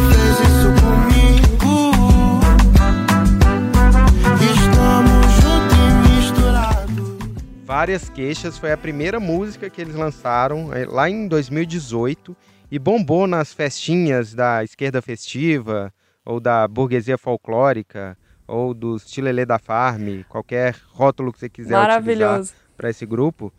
Várias 7.68 8.08
queixas 8.08 8.56
foi 8.56 8.72
a 8.72 8.78
primeira 8.78 9.20
música 9.20 9.68
que 9.68 9.78
eles 9.78 9.94
lançaram 9.94 10.72
eh, 10.72 10.86
lá 10.86 11.10
em 11.10 11.28
2018 11.28 12.34
e 12.70 12.78
bombou 12.78 13.26
nas 13.26 13.52
festinhas 13.52 14.32
da 14.32 14.64
esquerda 14.64 15.02
festiva, 15.02 15.92
ou 16.24 16.40
da 16.40 16.66
burguesia 16.66 17.18
folclórica, 17.18 18.16
ou 18.46 18.72
do 18.72 18.98
Chilelê 18.98 19.44
da 19.44 19.58
Farm, 19.58 20.22
qualquer 20.30 20.76
rótulo 20.92 21.30
que 21.30 21.40
você 21.40 21.50
quiser 21.50 21.78
utilizar 21.98 22.40
para 22.74 22.88
esse 22.88 23.04
grupo. 23.04 23.52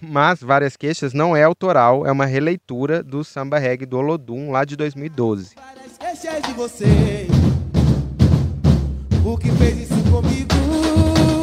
Mas 0.00 0.40
Várias 0.40 0.74
Queixas 0.74 1.12
não 1.12 1.36
é 1.36 1.42
autoral, 1.42 2.06
é 2.06 2.10
uma 2.10 2.24
releitura 2.24 3.02
do 3.02 3.22
samba 3.22 3.58
reggae 3.58 3.84
do 3.84 3.98
Olodum 3.98 4.52
lá 4.52 4.64
de 4.64 4.74
2012. 4.74 5.54
Várias 5.54 5.98
queixas 5.98 6.42
de 6.44 6.52
você, 6.54 7.26
o 9.22 9.36
que 9.36 9.50
fez 9.52 9.80
isso 9.82 10.02
comigo? 10.10 11.39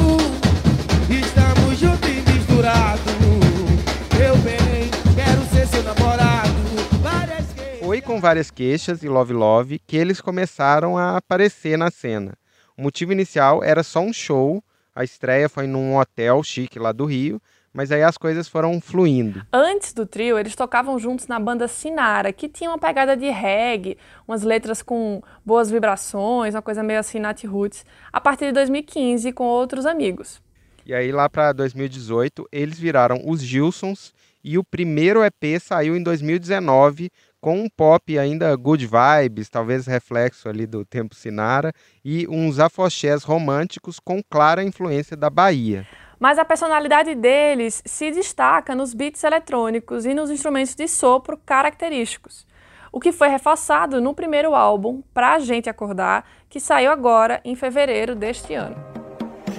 Várias 8.20 8.50
queixas 8.50 9.02
e 9.02 9.08
Love 9.08 9.32
Love 9.32 9.78
que 9.86 9.96
eles 9.96 10.20
começaram 10.20 10.96
a 10.96 11.16
aparecer 11.16 11.76
na 11.76 11.90
cena. 11.90 12.34
O 12.76 12.82
motivo 12.82 13.12
inicial 13.12 13.62
era 13.62 13.82
só 13.82 14.00
um 14.00 14.12
show, 14.12 14.62
a 14.94 15.04
estreia 15.04 15.48
foi 15.48 15.66
num 15.66 15.96
hotel 15.96 16.42
chique 16.42 16.78
lá 16.78 16.92
do 16.92 17.04
Rio, 17.04 17.40
mas 17.72 17.92
aí 17.92 18.02
as 18.02 18.18
coisas 18.18 18.48
foram 18.48 18.80
fluindo. 18.80 19.46
Antes 19.52 19.92
do 19.92 20.06
trio, 20.06 20.38
eles 20.38 20.56
tocavam 20.56 20.98
juntos 20.98 21.26
na 21.26 21.38
banda 21.38 21.68
Sinara, 21.68 22.32
que 22.32 22.48
tinha 22.48 22.70
uma 22.70 22.78
pegada 22.78 23.16
de 23.16 23.28
reggae, 23.30 23.96
umas 24.26 24.42
letras 24.42 24.82
com 24.82 25.22
boas 25.44 25.70
vibrações, 25.70 26.54
uma 26.54 26.62
coisa 26.62 26.82
meio 26.82 26.98
assim 26.98 27.20
Nat 27.20 27.44
Roots, 27.44 27.84
a 28.12 28.20
partir 28.20 28.46
de 28.46 28.52
2015 28.52 29.32
com 29.32 29.44
outros 29.44 29.86
amigos. 29.86 30.40
E 30.84 30.94
aí 30.94 31.12
lá 31.12 31.28
para 31.28 31.52
2018, 31.52 32.48
eles 32.50 32.78
viraram 32.78 33.20
os 33.24 33.42
Gilsons 33.42 34.14
e 34.42 34.56
o 34.56 34.64
primeiro 34.64 35.22
EP 35.22 35.60
saiu 35.60 35.96
em 35.96 36.02
2019 36.02 37.10
com 37.40 37.60
um 37.60 37.68
pop 37.68 38.18
ainda 38.18 38.54
good 38.56 38.86
vibes, 38.86 39.48
talvez 39.48 39.86
reflexo 39.86 40.48
ali 40.48 40.66
do 40.66 40.84
tempo 40.84 41.14
Sinara, 41.14 41.72
e 42.04 42.26
uns 42.28 42.58
afoxés 42.58 43.22
românticos 43.22 43.98
com 44.00 44.22
clara 44.22 44.64
influência 44.64 45.16
da 45.16 45.30
Bahia. 45.30 45.86
Mas 46.18 46.38
a 46.38 46.44
personalidade 46.44 47.14
deles 47.14 47.80
se 47.86 48.10
destaca 48.10 48.74
nos 48.74 48.92
beats 48.92 49.22
eletrônicos 49.22 50.04
e 50.04 50.12
nos 50.14 50.30
instrumentos 50.30 50.74
de 50.74 50.88
sopro 50.88 51.38
característicos, 51.46 52.44
o 52.90 52.98
que 52.98 53.12
foi 53.12 53.28
reforçado 53.28 54.00
no 54.00 54.14
primeiro 54.14 54.54
álbum, 54.54 55.02
Pra 55.14 55.38
Gente 55.38 55.70
Acordar, 55.70 56.24
que 56.48 56.58
saiu 56.58 56.90
agora 56.90 57.40
em 57.44 57.54
fevereiro 57.54 58.16
deste 58.16 58.54
ano. 58.54 58.76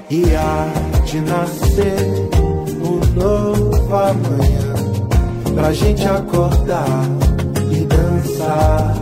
E 0.10 0.24
há 0.36 1.02
de 1.06 1.22
nascer 1.22 2.04
um 2.84 3.00
novo 3.14 3.96
amanhã, 3.96 4.74
pra 5.56 5.72
gente 5.72 6.06
acordar 6.06 7.29
dançar. 8.00 8.94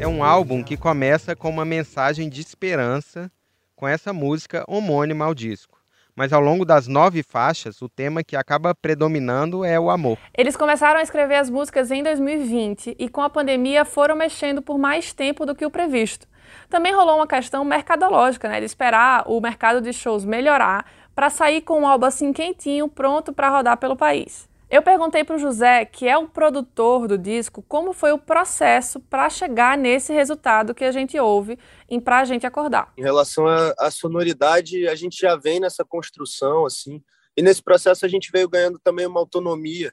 É 0.00 0.06
um 0.06 0.22
álbum 0.22 0.62
que 0.62 0.76
começa 0.76 1.34
com 1.36 1.48
uma 1.48 1.64
mensagem 1.64 2.28
de 2.28 2.40
esperança 2.40 3.30
com 3.76 3.86
essa 3.86 4.12
música 4.12 4.64
homônima 4.66 5.24
ao 5.24 5.34
disco. 5.34 5.78
mas 6.16 6.32
ao 6.32 6.40
longo 6.40 6.64
das 6.64 6.86
nove 6.86 7.24
faixas, 7.24 7.82
o 7.82 7.88
tema 7.88 8.22
que 8.22 8.36
acaba 8.36 8.72
predominando 8.72 9.64
é 9.64 9.80
o 9.80 9.90
amor. 9.90 10.16
Eles 10.32 10.56
começaram 10.56 11.00
a 11.00 11.02
escrever 11.02 11.34
as 11.34 11.50
músicas 11.50 11.90
em 11.90 12.04
2020 12.04 12.94
e 12.96 13.08
com 13.08 13.20
a 13.20 13.28
pandemia 13.28 13.84
foram 13.84 14.14
mexendo 14.14 14.62
por 14.62 14.78
mais 14.78 15.12
tempo 15.12 15.44
do 15.44 15.56
que 15.56 15.66
o 15.66 15.70
previsto. 15.70 16.28
Também 16.68 16.94
rolou 16.94 17.16
uma 17.16 17.26
questão 17.26 17.64
mercadológica, 17.64 18.48
né, 18.48 18.60
de 18.60 18.66
esperar 18.66 19.24
o 19.26 19.40
mercado 19.40 19.80
de 19.80 19.92
shows 19.92 20.24
melhorar 20.24 20.86
para 21.14 21.30
sair 21.30 21.60
com 21.62 21.80
um 21.80 21.86
álbum 21.86 22.06
assim 22.06 22.32
quentinho, 22.32 22.88
pronto 22.88 23.32
para 23.32 23.50
rodar 23.50 23.76
pelo 23.78 23.96
país. 23.96 24.48
Eu 24.70 24.82
perguntei 24.82 25.22
para 25.22 25.36
o 25.36 25.38
José, 25.38 25.84
que 25.84 26.08
é 26.08 26.18
o 26.18 26.26
produtor 26.26 27.06
do 27.06 27.16
disco, 27.16 27.62
como 27.68 27.92
foi 27.92 28.12
o 28.12 28.18
processo 28.18 28.98
para 28.98 29.30
chegar 29.30 29.78
nesse 29.78 30.12
resultado 30.12 30.74
que 30.74 30.84
a 30.84 30.90
gente 30.90 31.18
ouve 31.18 31.58
em 31.88 32.00
Pra 32.00 32.20
a 32.20 32.24
Gente 32.24 32.46
Acordar. 32.46 32.92
Em 32.98 33.02
relação 33.02 33.46
à 33.46 33.90
sonoridade, 33.90 34.88
a 34.88 34.94
gente 34.96 35.16
já 35.20 35.36
vem 35.36 35.60
nessa 35.60 35.84
construção, 35.84 36.66
assim, 36.66 37.00
e 37.36 37.42
nesse 37.42 37.62
processo 37.62 38.04
a 38.04 38.08
gente 38.08 38.32
veio 38.32 38.48
ganhando 38.48 38.80
também 38.82 39.06
uma 39.06 39.20
autonomia 39.20 39.92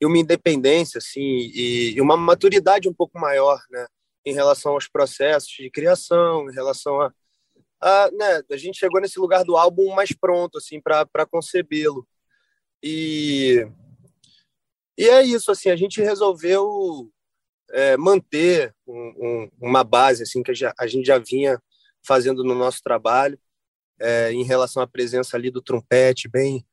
e 0.00 0.06
uma 0.06 0.18
independência, 0.18 0.98
assim, 0.98 1.20
e, 1.20 1.94
e 1.96 2.00
uma 2.00 2.16
maturidade 2.16 2.88
um 2.88 2.94
pouco 2.94 3.18
maior, 3.18 3.60
né, 3.68 3.86
em 4.24 4.32
relação 4.32 4.74
aos 4.74 4.86
processos 4.86 5.50
de 5.50 5.70
criação, 5.70 6.48
em 6.48 6.54
relação 6.54 7.00
a, 7.00 7.12
a 7.80 8.10
né, 8.12 8.42
a 8.50 8.56
gente 8.56 8.78
chegou 8.78 9.00
nesse 9.00 9.18
lugar 9.18 9.44
do 9.44 9.56
álbum 9.56 9.94
mais 9.94 10.12
pronto, 10.12 10.58
assim, 10.58 10.80
para 10.80 11.26
concebê-lo. 11.26 12.06
E 12.82 13.66
e 14.98 15.08
é 15.08 15.22
isso, 15.22 15.50
assim, 15.50 15.70
a 15.70 15.76
gente 15.76 16.02
resolveu 16.02 17.10
é, 17.70 17.96
manter 17.96 18.74
um, 18.86 19.14
um, 19.18 19.50
uma 19.58 19.82
base 19.82 20.22
assim 20.22 20.42
que 20.42 20.52
a 20.78 20.86
gente 20.86 21.06
já 21.06 21.18
vinha 21.18 21.58
fazendo 22.06 22.44
no 22.44 22.54
nosso 22.54 22.82
trabalho 22.82 23.38
é, 23.98 24.32
em 24.32 24.42
relação 24.42 24.82
à 24.82 24.86
presença 24.86 25.36
ali 25.36 25.50
do 25.50 25.62
trompete 25.62 26.28
bem 26.28 26.66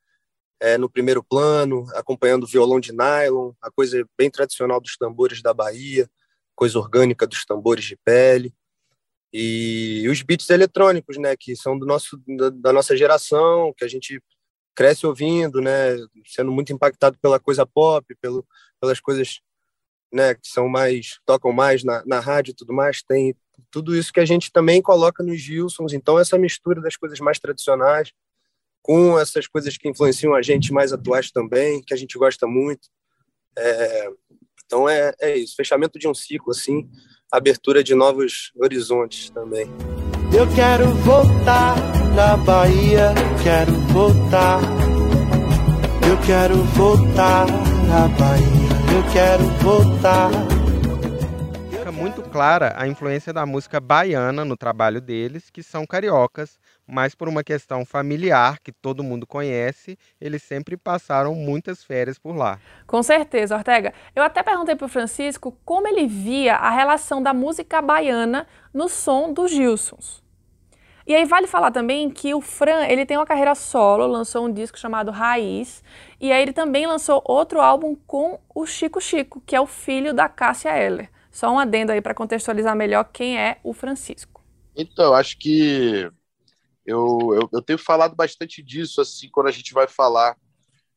é, 0.60 0.78
no 0.78 0.90
primeiro 0.90 1.24
plano, 1.24 1.86
acompanhando 1.94 2.44
o 2.44 2.48
violão 2.48 2.80
de 2.80 2.92
nylon, 2.92 3.54
a 3.62 3.70
coisa 3.70 4.04
bem 4.18 4.30
tradicional 4.30 4.82
dos 4.82 4.98
tambores 4.98 5.42
da 5.42 5.54
Bahia, 5.54 6.10
coisa 6.56 6.80
orgânica 6.80 7.28
dos 7.28 7.46
tambores 7.46 7.86
de 7.86 7.96
pele 7.96 8.54
e 9.34 10.08
os 10.10 10.22
beats 10.22 10.50
eletrônicos, 10.50 11.18
né, 11.18 11.36
que 11.38 11.56
são 11.56 11.78
do 11.78 11.86
nosso 11.86 12.22
da, 12.28 12.50
da 12.50 12.74
nossa 12.74 12.96
geração, 12.96 13.74
que 13.78 13.84
a 13.84 13.88
gente 13.88 14.22
cresce 14.76 15.06
ouvindo, 15.06 15.60
né, 15.60 15.98
sendo 16.26 16.52
muito 16.52 16.72
impactado 16.72 17.18
pela 17.20 17.40
coisa 17.40 17.66
pop, 17.66 18.06
pelo, 18.22 18.46
pelas 18.80 19.00
coisas, 19.00 19.40
né, 20.14 20.36
que 20.36 20.48
são 20.48 20.70
mais 20.70 21.20
tocam 21.26 21.52
mais 21.52 21.84
na, 21.84 22.04
na 22.06 22.20
rádio 22.20 22.52
e 22.52 22.56
tudo 22.56 22.74
mais, 22.74 23.02
tem 23.04 23.36
tudo 23.72 23.96
isso 23.96 24.14
que 24.14 24.20
a 24.20 24.26
gente 24.26 24.52
também 24.52 24.82
coloca 24.82 25.24
nos 25.24 25.42
Gilsons. 25.42 25.94
Então 25.94 26.20
essa 26.20 26.38
mistura 26.38 26.82
das 26.82 26.96
coisas 26.96 27.20
mais 27.20 27.40
tradicionais 27.40 28.12
com 28.82 29.20
essas 29.20 29.48
coisas 29.48 29.78
que 29.78 29.90
influenciam 29.90 30.34
a 30.34 30.42
gente 30.42 30.72
mais 30.72 30.94
atuais 30.94 31.30
também, 31.30 31.82
que 31.82 31.94
a 31.94 31.98
gente 31.98 32.18
gosta 32.18 32.48
muito. 32.48 32.88
É, 33.58 34.10
então 34.66 34.88
é, 34.88 35.14
é 35.20 35.36
isso, 35.36 35.56
fechamento 35.56 36.00
de 36.00 36.08
um 36.08 36.14
ciclo 36.14 36.52
assim, 36.52 36.90
abertura 37.32 37.84
de 37.84 37.94
novos 37.94 38.52
horizontes 38.56 39.30
também. 39.30 39.68
Eu 40.34 40.48
quero 40.56 40.94
voltar 40.96 41.76
na 42.16 42.38
Bahia, 42.38 43.14
quero 43.44 43.72
voltar. 43.94 44.60
Eu 46.10 46.18
quero 46.26 46.56
voltar 46.56 47.46
na 47.88 48.08
Bahia, 48.08 48.68
eu 48.96 49.12
quero 49.12 49.44
voltar. 49.62 50.30
Fica 51.70 51.92
muito 51.92 52.22
clara 52.24 52.74
a 52.78 52.88
influência 52.88 53.34
da 53.34 53.46
música 53.46 53.80
baiana 53.80 54.44
no 54.44 54.58
trabalho 54.58 55.02
deles, 55.02 55.50
que 55.50 55.64
são 55.64 55.86
cariocas, 55.86 56.58
mas 56.88 57.14
por 57.14 57.28
uma 57.28 57.44
questão 57.44 57.86
familiar 57.86 58.60
que 58.60 58.72
todo 58.72 59.04
mundo 59.04 59.28
conhece, 59.28 59.98
eles 60.20 60.42
sempre 60.42 60.78
passaram 60.78 61.36
muitas 61.36 61.84
férias 61.84 62.18
por 62.18 62.36
lá. 62.36 62.60
Com 62.86 63.04
certeza, 63.04 63.56
Ortega. 63.56 63.94
Eu 64.16 64.24
até 64.24 64.42
perguntei 64.42 64.76
para 64.76 64.86
o 64.86 64.90
Francisco 64.90 65.58
como 65.66 65.88
ele 65.88 66.08
via 66.08 66.56
a 66.56 66.70
relação 66.70 67.22
da 67.22 67.34
música 67.34 67.82
baiana 67.82 68.48
no 68.74 68.88
som 68.88 69.34
dos 69.34 69.52
Gilsons. 69.52 70.24
E 71.06 71.16
aí 71.16 71.24
vale 71.24 71.48
falar 71.48 71.72
também 71.72 72.10
que 72.10 72.34
o 72.34 72.42
Fran, 72.42 72.86
ele 72.86 73.06
tem 73.06 73.16
uma 73.16 73.26
carreira 73.26 73.56
solo, 73.56 74.06
lançou 74.06 74.46
um 74.46 74.52
disco 74.52 74.78
chamado 74.78 75.10
Raiz, 75.10 75.82
e 76.20 76.34
aí 76.34 76.42
ele 76.42 76.52
também 76.52 76.86
lançou 76.86 77.22
outro 77.26 77.62
álbum 77.62 77.96
com 77.96 78.38
o 78.54 78.66
Chico 78.66 79.00
Chico, 79.00 79.42
que 79.46 79.56
é 79.56 79.62
o 79.62 79.66
filho 79.66 80.14
da 80.14 80.28
Cássia 80.28 80.78
Eller. 80.78 81.10
Só 81.32 81.50
um 81.50 81.60
adendo 81.60 81.94
aí 81.94 82.02
para 82.02 82.14
contextualizar 82.14 82.76
melhor 82.76 83.06
quem 83.06 83.40
é 83.40 83.58
o 83.64 83.72
Francisco. 83.72 84.44
Então, 84.76 85.14
acho 85.14 85.38
que 85.38 86.12
eu, 86.88 87.20
eu, 87.34 87.50
eu, 87.54 87.62
tenho 87.62 87.78
falado 87.78 88.16
bastante 88.16 88.64
disso, 88.64 89.02
assim, 89.02 89.30
quando 89.30 89.48
a 89.48 89.52
gente 89.52 89.74
vai 89.74 89.88
falar 89.88 90.36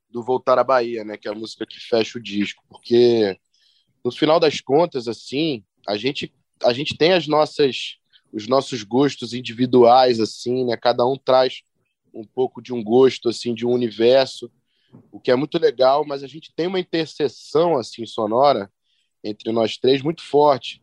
do 0.08 0.22
Voltar 0.22 0.58
à 0.58 0.64
Bahia, 0.64 1.04
né, 1.04 1.16
que 1.16 1.28
é 1.28 1.30
a 1.30 1.34
música 1.34 1.66
que 1.66 1.78
fecha 1.78 2.18
o 2.18 2.22
disco, 2.22 2.64
porque 2.68 3.38
no 4.04 4.10
final 4.10 4.40
das 4.40 4.60
contas, 4.60 5.06
assim, 5.06 5.64
a 5.86 5.96
gente, 5.96 6.32
a 6.64 6.72
gente 6.72 6.96
tem 6.96 7.12
as 7.12 7.26
nossas 7.26 8.00
os 8.32 8.46
nossos 8.46 8.82
gostos 8.82 9.34
individuais, 9.34 10.20
assim, 10.20 10.64
né? 10.64 10.76
Cada 10.76 11.06
um 11.06 11.16
traz 11.16 11.62
um 12.12 12.24
pouco 12.24 12.62
de 12.62 12.72
um 12.72 12.82
gosto, 12.82 13.28
assim, 13.28 13.54
de 13.54 13.66
um 13.66 13.70
universo, 13.70 14.50
o 15.10 15.20
que 15.20 15.30
é 15.30 15.36
muito 15.36 15.58
legal, 15.58 16.04
mas 16.04 16.22
a 16.22 16.26
gente 16.26 16.52
tem 16.54 16.66
uma 16.66 16.80
interseção, 16.80 17.76
assim, 17.76 18.04
sonora 18.06 18.70
entre 19.22 19.52
nós 19.52 19.76
três 19.76 20.02
muito 20.02 20.22
forte, 20.22 20.82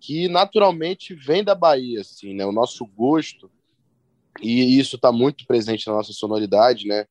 que 0.00 0.28
naturalmente 0.28 1.14
vem 1.14 1.44
da 1.44 1.54
Bahia, 1.54 2.00
assim, 2.00 2.34
né? 2.34 2.46
O 2.46 2.52
nosso 2.52 2.86
gosto, 2.86 3.50
e 4.40 4.78
isso 4.78 4.96
está 4.96 5.10
muito 5.10 5.46
presente 5.46 5.86
na 5.86 5.94
nossa 5.94 6.12
sonoridade, 6.12 6.86
né? 6.86 7.06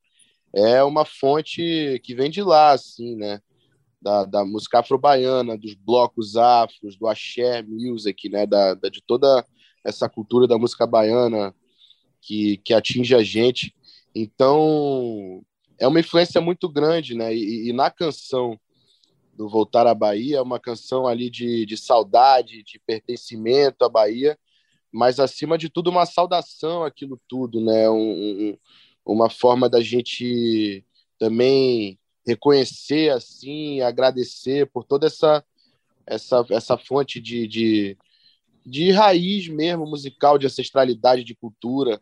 É 0.53 0.83
uma 0.83 1.05
fonte 1.05 1.99
que 2.03 2.15
vem 2.15 2.29
de 2.29 2.41
lá, 2.41 2.71
assim, 2.71 3.15
né? 3.15 3.41
Da, 4.01 4.25
da 4.25 4.45
música 4.45 4.79
afro-baiana, 4.79 5.57
dos 5.57 5.73
blocos 5.73 6.37
afros, 6.37 6.97
do 6.97 7.07
axé 7.07 7.61
music, 7.63 8.29
né? 8.29 8.45
Da, 8.45 8.73
da, 8.73 8.89
de 8.89 9.01
toda 9.01 9.45
essa 9.83 10.07
cultura 10.07 10.47
da 10.47 10.57
música 10.57 10.85
baiana 10.85 11.53
que, 12.21 12.57
que 12.57 12.73
atinge 12.73 13.15
a 13.15 13.23
gente. 13.23 13.73
Então, 14.13 15.43
é 15.79 15.87
uma 15.87 15.99
influência 15.99 16.41
muito 16.41 16.67
grande, 16.69 17.13
né? 17.15 17.33
E, 17.33 17.69
e, 17.69 17.73
na 17.73 17.89
canção 17.91 18.59
do 19.33 19.47
Voltar 19.47 19.85
à 19.85 19.93
Bahia, 19.93 20.37
é 20.37 20.41
uma 20.41 20.59
canção 20.59 21.07
ali 21.07 21.29
de, 21.29 21.65
de 21.65 21.77
saudade, 21.77 22.63
de 22.63 22.79
pertencimento 22.85 23.85
à 23.85 23.89
Bahia, 23.89 24.37
mas 24.91 25.19
acima 25.19 25.57
de 25.57 25.69
tudo 25.69 25.89
uma 25.89 26.05
saudação 26.05 26.83
àquilo 26.83 27.19
tudo, 27.27 27.59
né? 27.63 27.89
Um, 27.89 27.95
um, 27.95 28.57
uma 29.05 29.29
forma 29.29 29.69
da 29.69 29.81
gente 29.81 30.85
também 31.19 31.99
reconhecer 32.25 33.11
assim, 33.11 33.81
agradecer 33.81 34.69
por 34.71 34.83
toda 34.83 35.07
essa 35.07 35.43
essa, 36.07 36.45
essa 36.49 36.77
fonte 36.77 37.19
de, 37.19 37.45
de, 37.47 37.97
de 38.65 38.91
raiz 38.91 39.47
mesmo, 39.49 39.85
musical, 39.85 40.37
de 40.37 40.47
ancestralidade, 40.47 41.23
de 41.23 41.35
cultura. 41.35 41.99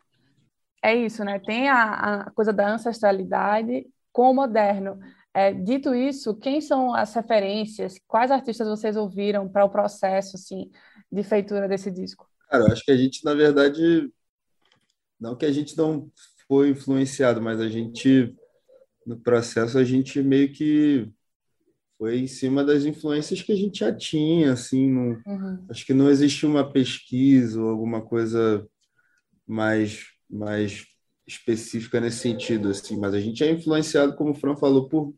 É 0.82 0.94
isso, 0.94 1.24
né? 1.24 1.40
Tem 1.40 1.68
a, 1.68 2.20
a 2.22 2.30
coisa 2.30 2.52
da 2.52 2.72
ancestralidade 2.72 3.84
com 4.12 4.30
o 4.30 4.34
moderno. 4.34 4.98
É, 5.34 5.52
dito 5.52 5.94
isso, 5.94 6.34
quem 6.36 6.60
são 6.60 6.94
as 6.94 7.12
referências? 7.12 8.00
Quais 8.06 8.30
artistas 8.30 8.68
vocês 8.68 8.96
ouviram 8.96 9.48
para 9.48 9.64
o 9.64 9.70
processo 9.70 10.36
assim, 10.36 10.70
de 11.10 11.22
feitura 11.22 11.68
desse 11.68 11.90
disco? 11.90 12.26
Cara, 12.48 12.64
eu 12.64 12.72
acho 12.72 12.84
que 12.84 12.90
a 12.90 12.96
gente, 12.96 13.24
na 13.24 13.34
verdade, 13.34 14.10
não 15.20 15.36
que 15.36 15.44
a 15.44 15.52
gente 15.52 15.76
não 15.76 16.10
foi 16.46 16.70
influenciado, 16.70 17.40
mas 17.42 17.60
a 17.60 17.68
gente, 17.68 18.34
no 19.04 19.18
processo, 19.18 19.78
a 19.78 19.84
gente 19.84 20.22
meio 20.22 20.52
que 20.52 21.10
foi 21.98 22.18
em 22.18 22.26
cima 22.26 22.62
das 22.62 22.84
influências 22.84 23.42
que 23.42 23.52
a 23.52 23.56
gente 23.56 23.80
já 23.80 23.94
tinha, 23.94 24.52
assim, 24.52 24.90
não, 24.90 25.22
uhum. 25.26 25.66
acho 25.70 25.84
que 25.84 25.94
não 25.94 26.10
existe 26.10 26.44
uma 26.44 26.70
pesquisa 26.70 27.60
ou 27.60 27.70
alguma 27.70 28.02
coisa 28.02 28.66
mais, 29.46 30.04
mais 30.28 30.86
específica 31.26 32.00
nesse 32.00 32.18
sentido, 32.18 32.68
assim, 32.68 32.98
mas 32.98 33.14
a 33.14 33.20
gente 33.20 33.42
é 33.42 33.50
influenciado, 33.50 34.14
como 34.14 34.30
o 34.30 34.34
Fran 34.34 34.56
falou, 34.56 34.88
por, 34.88 35.14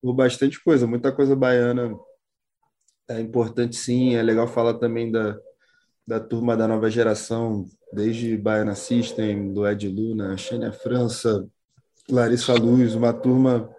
por 0.00 0.14
bastante 0.14 0.62
coisa, 0.62 0.86
muita 0.86 1.12
coisa 1.12 1.34
baiana 1.34 1.94
é 3.08 3.20
importante 3.20 3.76
sim, 3.76 4.14
é 4.14 4.22
legal 4.22 4.46
falar 4.46 4.74
também 4.74 5.10
da, 5.10 5.36
da 6.06 6.18
turma 6.18 6.56
da 6.56 6.66
nova 6.66 6.90
geração, 6.90 7.64
desde 7.92 8.36
Baiana 8.36 8.74
System, 8.74 9.52
do 9.52 9.66
Ed 9.66 9.88
Luna, 9.88 10.36
Xênia 10.36 10.72
França, 10.72 11.46
Larissa 12.10 12.54
Luz, 12.54 12.94
uma 12.94 13.12
turma 13.12 13.70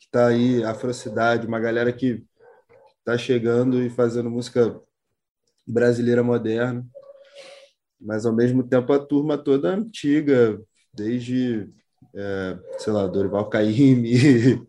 está 0.00 0.26
aí, 0.26 0.62
Afrocidade, 0.64 1.46
uma 1.46 1.58
galera 1.58 1.92
que 1.92 2.24
está 2.98 3.16
chegando 3.16 3.82
e 3.82 3.88
fazendo 3.88 4.30
música 4.30 4.78
brasileira 5.66 6.22
moderna, 6.22 6.86
mas 8.00 8.26
ao 8.26 8.32
mesmo 8.32 8.62
tempo 8.62 8.92
a 8.92 8.98
turma 8.98 9.38
toda 9.38 9.74
antiga, 9.74 10.60
desde, 10.92 11.70
é, 12.14 12.58
sei 12.78 12.92
lá, 12.92 13.06
Dorival 13.06 13.48
Caymmi, 13.48 14.12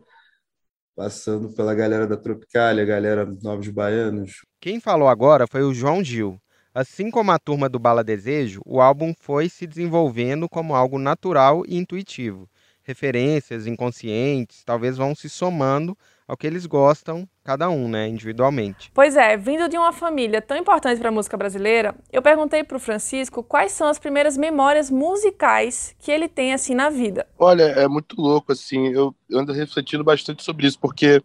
passando 0.96 1.52
pela 1.54 1.74
galera 1.74 2.06
da 2.06 2.16
Tropicália, 2.16 2.84
galera 2.84 3.26
Novos 3.42 3.68
Baianos. 3.68 4.46
Quem 4.60 4.80
falou 4.80 5.08
agora 5.08 5.46
foi 5.50 5.62
o 5.62 5.74
João 5.74 6.02
Gil. 6.02 6.38
Assim 6.74 7.08
como 7.08 7.30
a 7.30 7.38
turma 7.38 7.68
do 7.68 7.78
Bala 7.78 8.02
Desejo, 8.02 8.60
o 8.66 8.80
álbum 8.80 9.14
foi 9.16 9.48
se 9.48 9.64
desenvolvendo 9.64 10.48
como 10.48 10.74
algo 10.74 10.98
natural 10.98 11.62
e 11.68 11.76
intuitivo. 11.76 12.48
Referências 12.82 13.68
inconscientes 13.68 14.64
talvez 14.64 14.96
vão 14.96 15.14
se 15.14 15.30
somando 15.30 15.96
ao 16.26 16.36
que 16.36 16.48
eles 16.48 16.66
gostam, 16.66 17.28
cada 17.44 17.70
um, 17.70 17.86
né, 17.88 18.08
individualmente. 18.08 18.90
Pois 18.92 19.16
é, 19.16 19.36
vindo 19.36 19.68
de 19.68 19.78
uma 19.78 19.92
família 19.92 20.42
tão 20.42 20.56
importante 20.56 20.98
para 20.98 21.10
a 21.10 21.12
música 21.12 21.36
brasileira, 21.36 21.94
eu 22.12 22.20
perguntei 22.20 22.64
para 22.64 22.76
o 22.76 22.80
Francisco 22.80 23.40
quais 23.44 23.70
são 23.70 23.86
as 23.86 24.00
primeiras 24.00 24.36
memórias 24.36 24.90
musicais 24.90 25.94
que 26.00 26.10
ele 26.10 26.26
tem 26.26 26.52
assim 26.52 26.74
na 26.74 26.90
vida. 26.90 27.24
Olha, 27.38 27.62
é 27.62 27.86
muito 27.86 28.20
louco 28.20 28.50
assim, 28.50 28.88
eu 28.88 29.14
ando 29.32 29.52
refletindo 29.52 30.02
bastante 30.02 30.42
sobre 30.42 30.66
isso, 30.66 30.80
porque 30.80 31.22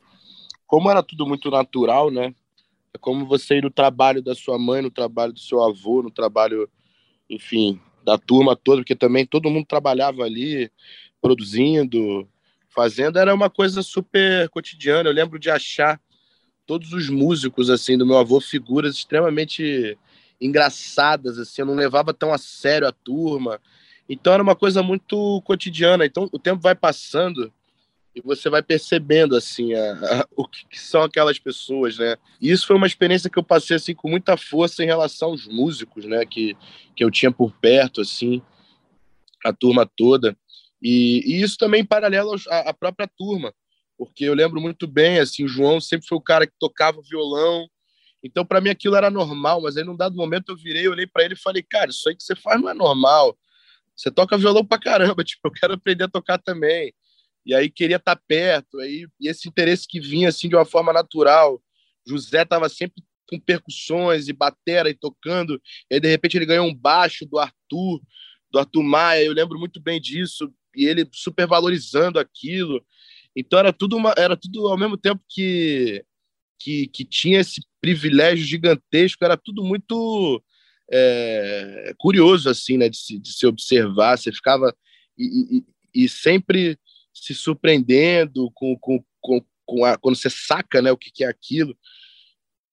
como 0.68 0.92
era 0.92 1.02
tudo 1.02 1.26
muito 1.26 1.50
natural, 1.50 2.12
né? 2.12 2.36
É 2.94 2.98
como 2.98 3.26
você 3.26 3.58
ir 3.58 3.64
no 3.64 3.70
trabalho 3.70 4.22
da 4.22 4.34
sua 4.34 4.58
mãe, 4.58 4.82
no 4.82 4.90
trabalho 4.90 5.32
do 5.32 5.40
seu 5.40 5.64
avô, 5.64 6.02
no 6.02 6.10
trabalho, 6.10 6.70
enfim, 7.30 7.80
da 8.04 8.18
turma 8.18 8.56
toda, 8.56 8.82
porque 8.82 8.96
também 8.96 9.26
todo 9.26 9.50
mundo 9.50 9.66
trabalhava 9.68 10.24
ali, 10.24 10.72
produzindo, 11.22 12.28
fazendo, 12.68 13.20
era 13.20 13.34
uma 13.34 13.50
coisa 13.50 13.82
super 13.84 14.50
cotidiana. 14.50 15.10
Eu 15.10 15.14
lembro 15.14 15.38
de 15.38 15.50
achar 15.50 16.02
todos 16.66 16.94
os 16.94 17.10
músicos, 17.10 17.70
assim, 17.70 17.98
do 17.98 18.06
meu 18.06 18.18
avô, 18.18 18.40
figuras 18.40 18.96
extremamente 18.96 19.98
engraçadas, 20.42 21.38
assim, 21.38 21.62
eu 21.62 21.66
não 21.66 21.76
levava 21.76 22.14
tão 22.14 22.34
a 22.34 22.38
sério 22.38 22.88
a 22.88 22.92
turma. 22.92 23.60
Então 24.08 24.34
era 24.34 24.42
uma 24.42 24.56
coisa 24.56 24.82
muito 24.82 25.42
cotidiana. 25.44 26.06
Então 26.06 26.28
o 26.32 26.40
tempo 26.40 26.62
vai 26.62 26.74
passando 26.74 27.54
e 28.20 28.22
você 28.22 28.50
vai 28.50 28.62
percebendo 28.62 29.36
assim 29.36 29.74
a, 29.74 29.94
a, 29.94 30.28
o 30.36 30.48
que, 30.48 30.68
que, 30.68 30.80
são 30.80 31.02
aquelas 31.02 31.40
pessoas, 31.40 31.98
né? 31.98 32.18
E 32.42 32.52
isso 32.52 32.68
foi 32.68 32.76
uma 32.76 32.88
experiência 32.88 33.30
que 33.30 33.40
eu 33.40 33.44
passei 33.44 33.78
assim 33.78 33.96
com 33.96 34.10
muita 34.10 34.36
força 34.36 34.84
em 34.84 34.88
relação 34.88 35.30
aos 35.30 35.48
músicos, 35.48 36.06
né? 36.06 36.26
Que, 36.26 36.56
que 36.96 37.04
eu 37.04 37.10
tinha 37.10 37.32
por 37.32 37.54
perto, 37.54 38.02
assim, 38.02 38.42
a 39.46 39.54
turma 39.54 39.90
toda. 39.96 40.38
E, 40.82 41.24
e 41.26 41.42
isso 41.42 41.58
também 41.58 41.82
em 41.82 41.86
paralelo 41.86 42.36
à, 42.50 42.74
própria 42.74 43.10
turma, 43.18 43.54
porque 43.98 44.26
eu 44.26 44.34
lembro 44.34 44.62
muito 44.62 44.88
bem, 44.88 45.20
assim, 45.20 45.44
o 45.44 45.48
João 45.48 45.80
sempre 45.80 46.08
foi 46.08 46.18
o 46.18 46.22
cara 46.22 46.46
que 46.46 46.54
tocava 46.60 47.02
violão. 47.02 47.68
Então, 48.22 48.46
para 48.46 48.60
mim, 48.60 48.70
aquilo 48.70 48.96
era 48.96 49.10
normal, 49.10 49.62
mas 49.62 49.78
aí, 49.78 49.84
num 49.84 49.96
dado 49.96 50.16
momento, 50.16 50.50
eu 50.50 50.58
virei, 50.58 50.88
olhei 50.88 51.08
para 51.08 51.24
ele 51.24 51.36
e 51.36 51.42
falei, 51.42 51.64
cara, 51.64 51.90
isso 51.90 52.08
aí 52.08 52.16
que 52.16 52.24
você 52.24 52.36
faz 52.36 52.62
não 52.62 52.70
é 52.70 52.74
normal. 52.74 53.38
Você 53.96 54.12
toca 54.12 54.38
violão 54.38 54.66
pra 54.66 54.78
caramba, 54.78 55.24
tipo, 55.26 55.48
eu 55.48 55.52
quero 55.52 55.74
aprender 55.74 56.06
a 56.06 56.10
tocar 56.10 56.38
também 56.38 56.94
e 57.46 57.54
aí 57.54 57.70
queria 57.70 57.98
estar 57.98 58.16
tá 58.16 58.22
perto, 58.28 58.80
aí, 58.80 59.08
e 59.20 59.28
esse 59.28 59.48
interesse 59.48 59.88
que 59.88 60.00
vinha 60.00 60.30
assim 60.30 60.50
de 60.50 60.56
uma 60.56 60.66
forma 60.66 60.94
natural. 60.94 61.62
José 62.08 62.44
estava 62.44 62.70
sempre 62.70 63.04
com 63.28 63.40
percussões 63.40 64.28
e 64.28 64.34
batera 64.34 64.90
e 64.90 64.94
tocando, 64.94 65.62
e 65.90 65.96
aí 65.96 66.00
de 66.00 66.08
repente 66.08 66.38
ele 66.38 66.46
ganhou 66.46 66.66
um 66.66 66.74
baixo 66.74 67.26
do 67.26 67.38
Arthur, 67.38 68.02
do 68.52 68.60
Arthur 68.60 68.84
Maia, 68.84 69.24
eu 69.24 69.34
lembro 69.34 69.60
muito 69.60 69.80
bem 69.80 70.02
disso, 70.02 70.52
e 70.76 70.86
ele 70.86 71.08
super 71.14 71.48
valorizando 71.48 72.20
aquilo. 72.20 72.84
Então 73.36 73.60
era 73.60 73.72
tudo 73.72 73.96
uma, 73.96 74.14
era 74.18 74.36
tudo 74.36 74.68
ao 74.68 74.78
mesmo 74.78 74.98
tempo 74.98 75.22
que 75.30 76.04
que, 76.60 76.88
que 76.88 77.06
tinha 77.06 77.40
esse 77.40 77.62
privilégio 77.80 78.46
gigantesco, 78.46 79.24
era 79.24 79.38
tudo 79.38 79.64
muito 79.64 80.44
é, 80.92 81.94
curioso 81.98 82.50
assim, 82.50 82.78
né, 82.78 82.90
de 82.90 82.98
se, 82.98 83.18
de 83.18 83.32
se 83.32 83.48
observar, 83.48 84.18
você 84.18 84.32
ficava 84.32 84.76
e, 85.18 85.64
e, 85.94 86.04
e 86.04 86.10
sempre 86.10 86.78
se 87.24 87.34
surpreendendo 87.34 88.52
com, 88.54 88.78
com, 88.78 89.04
com, 89.20 89.42
com 89.66 89.86
a, 89.86 89.98
quando 89.98 90.16
você 90.16 90.30
saca 90.30 90.82
né, 90.82 90.92
o 90.92 90.98
que, 90.98 91.12
que 91.12 91.24
é 91.24 91.28
aquilo. 91.28 91.76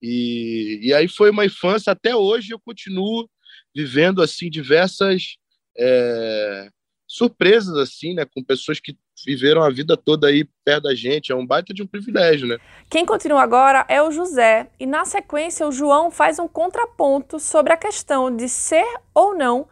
E, 0.03 0.81
e 0.83 0.95
aí 0.95 1.09
foi 1.09 1.31
uma 1.31 1.45
infância, 1.45 1.93
até 1.93 2.15
hoje 2.15 2.53
eu 2.53 2.61
continuo 2.61 3.29
vivendo 3.75 4.23
assim 4.23 4.49
diversas 4.49 5.37
é, 5.77 6.69
surpresas 7.07 7.77
assim, 7.77 8.15
né, 8.15 8.25
com 8.25 8.43
pessoas 8.43 8.81
que 8.81 8.97
viveram 9.25 9.63
a 9.63 9.71
vida 9.71 9.97
toda 9.97 10.27
aí 10.27 10.47
perto 10.65 10.85
da 10.85 10.95
gente, 10.95 11.33
é 11.33 11.35
um 11.35 11.47
baita 11.47 11.73
de 11.73 11.83
um 11.83 11.87
privilégio, 11.87 12.49
né? 12.49 12.59
Quem 12.91 13.07
continua 13.07 13.43
agora 13.43 13.87
é 13.89 14.03
o 14.03 14.11
José, 14.11 14.69
e 14.79 14.87
na 14.87 15.05
sequência 15.05 15.67
o 15.67 15.73
João 15.73 16.11
faz 16.11 16.39
um 16.39 16.49
contraponto 16.49 17.39
sobre 17.39 17.73
a 17.73 17.77
questão 17.77 18.35
de 18.35 18.49
ser 18.49 18.87
ou 19.15 19.35
não 19.35 19.69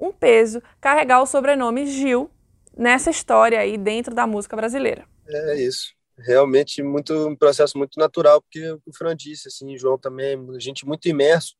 um 0.00 0.12
peso 0.12 0.62
carregar 0.80 1.22
o 1.22 1.26
sobrenome 1.26 1.86
Gil 1.86 2.30
nessa 2.76 3.10
história 3.10 3.58
aí 3.58 3.78
dentro 3.78 4.14
da 4.14 4.26
música 4.26 4.54
brasileira. 4.54 5.06
É 5.26 5.60
isso. 5.60 5.94
Realmente 6.18 6.82
muito 6.82 7.28
um 7.28 7.36
processo 7.36 7.76
muito 7.76 7.98
natural, 7.98 8.40
porque 8.40 8.70
o 8.86 8.92
Fran 8.96 9.14
disse, 9.14 9.48
assim, 9.48 9.74
o 9.74 9.78
João 9.78 9.98
também, 9.98 10.38
gente 10.58 10.86
muito 10.86 11.08
imerso. 11.08 11.54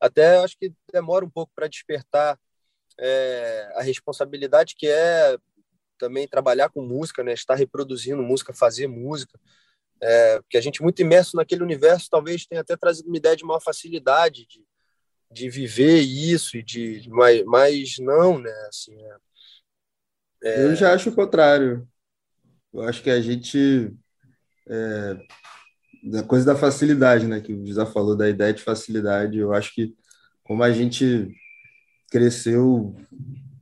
Até 0.00 0.36
acho 0.38 0.56
que 0.58 0.72
demora 0.92 1.24
um 1.24 1.30
pouco 1.30 1.52
para 1.54 1.68
despertar 1.68 2.38
é, 2.98 3.72
a 3.76 3.82
responsabilidade 3.82 4.74
que 4.76 4.86
é 4.86 5.36
também 5.98 6.28
trabalhar 6.28 6.68
com 6.68 6.82
música, 6.82 7.22
né? 7.22 7.32
Estar 7.32 7.54
reproduzindo 7.54 8.22
música, 8.22 8.52
fazer 8.52 8.86
música. 8.86 9.38
É, 10.00 10.40
porque 10.40 10.58
a 10.58 10.60
gente 10.60 10.82
muito 10.82 11.00
imerso 11.00 11.36
naquele 11.36 11.62
universo 11.62 12.08
talvez 12.10 12.46
tenha 12.46 12.60
até 12.60 12.76
trazido 12.76 13.08
uma 13.08 13.16
ideia 13.16 13.36
de 13.36 13.44
maior 13.44 13.60
facilidade 13.60 14.46
de, 14.46 14.62
de 15.30 15.48
viver 15.48 16.00
isso 16.00 16.56
e 16.56 16.62
de 16.62 17.08
mas, 17.08 17.42
mas 17.44 17.94
não, 17.98 18.38
né? 18.38 18.52
Assim, 18.68 18.94
é, 18.94 19.16
é... 20.44 20.64
Eu 20.64 20.76
já 20.76 20.92
acho 20.92 21.10
o 21.10 21.14
contrário. 21.14 21.86
Eu 22.72 22.82
acho 22.82 23.02
que 23.02 23.10
a 23.10 23.20
gente. 23.20 23.92
É, 24.68 25.16
da 26.04 26.22
coisa 26.22 26.44
da 26.44 26.56
facilidade, 26.56 27.26
né? 27.26 27.40
Que 27.40 27.52
o 27.52 27.66
José 27.66 27.86
falou 27.86 28.16
da 28.16 28.28
ideia 28.28 28.52
de 28.52 28.62
facilidade. 28.62 29.38
Eu 29.38 29.52
acho 29.52 29.74
que, 29.74 29.94
como 30.42 30.62
a 30.62 30.70
gente 30.72 31.34
cresceu, 32.10 32.94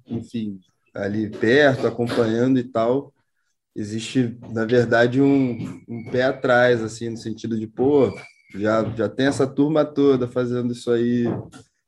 enfim, 0.07 0.61
ali 0.95 1.31
perto, 1.31 1.87
acompanhando 1.87 2.59
e 2.59 2.65
tal, 2.65 3.15
existe, 3.75 4.39
na 4.51 4.65
verdade, 4.65 5.21
um, 5.21 5.83
um 5.89 6.11
pé 6.11 6.25
atrás, 6.25 6.83
assim, 6.83 7.11
no 7.11 7.17
sentido 7.17 7.59
de, 7.59 7.67
pô, 7.67 8.15
já, 8.55 8.85
já 8.95 9.09
tem 9.09 9.27
essa 9.27 9.47
turma 9.47 9.85
toda 9.85 10.29
fazendo 10.29 10.73
isso 10.73 10.91
aí, 10.91 11.25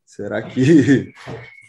será 0.07 0.43
que, 0.43 1.13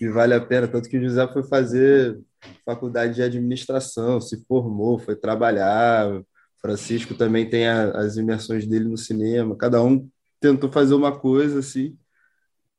que 0.06 0.10
vale 0.12 0.36
a 0.36 0.42
pena? 0.42 0.68
Tanto 0.68 0.88
que 0.88 0.98
o 0.98 1.02
José 1.02 1.28
foi 1.34 1.44
fazer 1.44 2.20
faculdade 2.64 3.16
de 3.16 3.24
administração, 3.24 4.22
se 4.22 4.46
formou, 4.46 5.00
foi 5.00 5.16
trabalhar. 5.16 6.22
Francisco 6.62 7.16
também 7.16 7.50
tem 7.50 7.68
a, 7.68 7.90
as 7.92 8.16
imersões 8.16 8.68
dele 8.68 8.86
no 8.86 8.98
cinema. 8.98 9.56
Cada 9.56 9.82
um 9.84 10.08
tentou 10.40 10.72
fazer 10.72 10.94
uma 10.94 11.18
coisa 11.18 11.60
assim, 11.60 11.98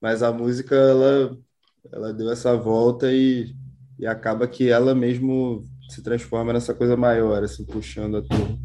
mas 0.00 0.22
a 0.22 0.32
música 0.32 0.76
ela 0.76 1.36
ela 1.92 2.12
deu 2.12 2.30
essa 2.30 2.56
volta 2.56 3.12
e, 3.12 3.54
e 3.98 4.06
acaba 4.06 4.46
que 4.46 4.68
ela 4.68 4.94
mesmo 4.94 5.64
se 5.88 6.02
transforma 6.02 6.52
nessa 6.52 6.74
coisa 6.74 6.96
maior, 6.96 7.42
assim, 7.44 7.64
puxando 7.64 8.16
a 8.16 8.22
turma. 8.22 8.58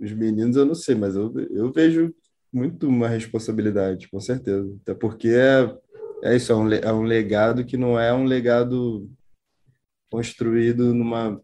Os 0.00 0.12
meninos 0.12 0.56
eu 0.56 0.64
não 0.64 0.74
sei, 0.74 0.94
mas 0.94 1.14
eu, 1.14 1.32
eu 1.50 1.72
vejo 1.72 2.12
muito 2.52 2.88
uma 2.88 3.08
responsabilidade, 3.08 4.08
com 4.08 4.20
certeza. 4.20 4.68
Até 4.82 4.94
porque 4.94 5.28
é, 5.28 5.72
é 6.22 6.36
isso, 6.36 6.52
é 6.52 6.56
um, 6.56 6.72
é 6.72 6.92
um 6.92 7.02
legado 7.02 7.64
que 7.64 7.76
não 7.76 7.98
é 7.98 8.12
um 8.12 8.24
legado 8.24 9.10
construído 10.10 10.94
numa 10.94 11.40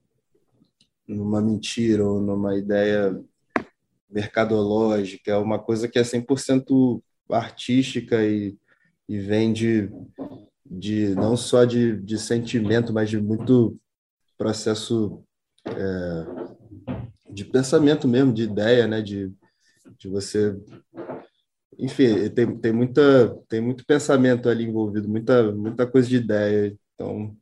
numa 1.06 1.42
mentira 1.42 2.02
ou 2.02 2.20
numa 2.20 2.56
ideia 2.56 3.22
mercadológica, 4.08 5.32
é 5.32 5.36
uma 5.36 5.58
coisa 5.58 5.88
que 5.88 5.98
é 5.98 6.02
100% 6.02 7.02
artística 7.30 8.24
e, 8.24 8.56
e 9.08 9.18
vem 9.18 9.52
de, 9.52 9.90
de 10.64 11.14
não 11.14 11.36
só 11.36 11.64
de, 11.64 12.00
de 12.00 12.18
sentimento, 12.18 12.92
mas 12.92 13.10
de 13.10 13.20
muito 13.20 13.76
processo 14.38 15.22
é, 15.66 16.26
de 17.32 17.44
pensamento 17.44 18.06
mesmo, 18.06 18.32
de 18.32 18.44
ideia, 18.44 18.86
né? 18.86 19.02
de, 19.02 19.32
de 19.98 20.08
você. 20.08 20.56
Enfim, 21.78 22.28
tem, 22.30 22.58
tem, 22.58 22.72
muita, 22.72 23.36
tem 23.48 23.60
muito 23.60 23.84
pensamento 23.84 24.48
ali 24.48 24.64
envolvido, 24.64 25.08
muita, 25.08 25.52
muita 25.52 25.86
coisa 25.86 26.08
de 26.08 26.16
ideia. 26.16 26.76
Então, 26.94 27.36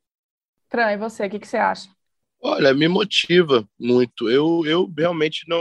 Fran, 0.71 0.93
e 0.93 0.97
você, 0.97 1.27
o 1.27 1.31
que, 1.31 1.39
que 1.39 1.47
você 1.47 1.59
acha? 1.59 1.91
Olha, 2.41 2.73
me 2.73 2.89
motiva 2.89 3.69
muito. 3.79 4.31
Eu, 4.31 4.63
eu 4.67 4.93
realmente 4.97 5.45
não 5.47 5.61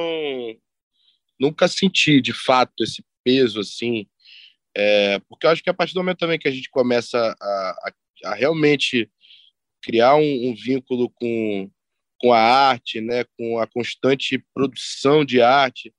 nunca 1.39 1.68
senti 1.68 2.22
de 2.22 2.34
fato 2.34 2.84
esse 2.84 3.04
peso 3.24 3.60
assim, 3.60 4.08
é, 4.76 5.20
porque 5.28 5.45
eu 5.45 5.50
acho 5.50 5.64
que 5.64 5.70
a 5.70 5.74
partir 5.74 5.93
do 5.93 6.00
momento 6.00 6.20
também 6.20 6.39
que 6.39 6.48
a 6.48 6.52
gente 6.52 6.70
começa 6.70 7.18
a, 7.18 7.43
a, 7.43 7.93
a 8.32 8.36
realmente 8.36 9.12
criar 9.82 10.16
um, 10.16 10.50
um, 10.50 10.56
vínculo 10.56 11.10
com, 11.10 11.70
com 12.20 12.32
a 12.32 12.39
arte, 12.39 13.02
né, 13.02 13.26
com 13.38 13.60
a 13.60 13.68
constante 13.68 14.43
produção 14.54 15.26
de 15.26 15.41
arte, 15.41 15.93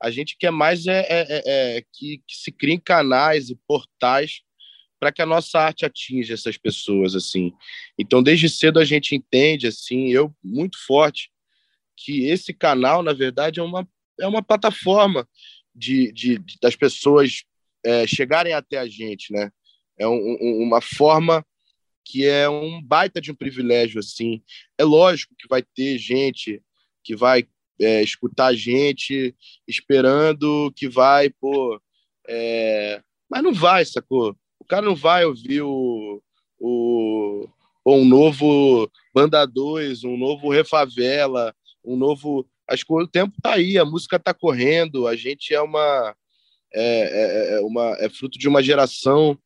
a 0.00 0.10
gente 0.10 0.36
quer 0.38 0.50
mais 0.50 0.86
é, 0.86 1.00
é, 1.00 1.26
é, 1.28 1.76
é 1.78 1.82
que, 1.92 2.22
que 2.26 2.36
se 2.36 2.52
criem 2.52 2.78
canais 2.78 3.50
e 3.50 3.58
portais 3.66 4.40
para 5.00 5.12
que 5.12 5.22
a 5.22 5.26
nossa 5.26 5.60
arte 5.60 5.84
atinja 5.84 6.34
essas 6.34 6.56
pessoas 6.56 7.14
assim. 7.14 7.52
Então, 7.98 8.22
desde 8.22 8.48
cedo 8.48 8.80
a 8.80 8.84
gente 8.84 9.14
entende 9.14 9.66
assim, 9.66 10.08
eu 10.08 10.34
muito 10.42 10.78
forte 10.86 11.30
que 11.96 12.26
esse 12.26 12.52
canal, 12.52 13.02
na 13.02 13.12
verdade, 13.12 13.60
é 13.60 13.62
uma 13.62 13.88
é 14.20 14.26
uma 14.26 14.42
plataforma 14.42 15.28
de, 15.72 16.10
de, 16.12 16.38
de 16.38 16.58
das 16.60 16.74
pessoas 16.74 17.44
é, 17.84 18.04
chegarem 18.06 18.52
até 18.52 18.78
a 18.78 18.88
gente, 18.88 19.32
né? 19.32 19.50
é 19.98 20.06
um, 20.06 20.38
um, 20.40 20.62
uma 20.62 20.80
forma 20.80 21.44
que 22.04 22.24
é 22.24 22.48
um 22.48 22.80
baita 22.80 23.20
de 23.20 23.30
um 23.30 23.34
privilégio, 23.34 23.98
assim. 23.98 24.42
É 24.78 24.84
lógico 24.84 25.34
que 25.36 25.48
vai 25.48 25.62
ter 25.62 25.98
gente 25.98 26.62
que 27.04 27.14
vai 27.14 27.46
é, 27.80 28.02
escutar 28.02 28.46
a 28.46 28.54
gente 28.54 29.34
esperando 29.66 30.72
que 30.76 30.88
vai, 30.88 31.30
pô, 31.30 31.80
é... 32.28 33.02
mas 33.30 33.42
não 33.42 33.52
vai, 33.52 33.84
sacou? 33.84 34.36
O 34.58 34.64
cara 34.64 34.84
não 34.84 34.94
vai 34.94 35.24
ouvir 35.24 35.62
o, 35.62 36.22
o 36.58 37.48
um 37.86 38.04
novo 38.04 38.90
Banda 39.14 39.46
2, 39.46 40.04
um 40.04 40.16
novo 40.16 40.50
Refavela, 40.50 41.54
um 41.84 41.96
novo. 41.96 42.46
Acho 42.68 42.84
que 42.84 42.92
o 42.92 43.06
tempo 43.06 43.34
tá 43.42 43.54
aí, 43.54 43.78
a 43.78 43.84
música 43.84 44.18
tá 44.18 44.34
correndo, 44.34 45.06
a 45.06 45.16
gente 45.16 45.54
é 45.54 45.60
uma. 45.60 46.14
É, 46.74 46.82
é, 46.82 47.58
é 47.58 47.60
uma, 47.60 47.96
é 47.98 48.10
fruto 48.10 48.38
de 48.38 48.46
uma 48.46 48.62
geração 48.62 49.38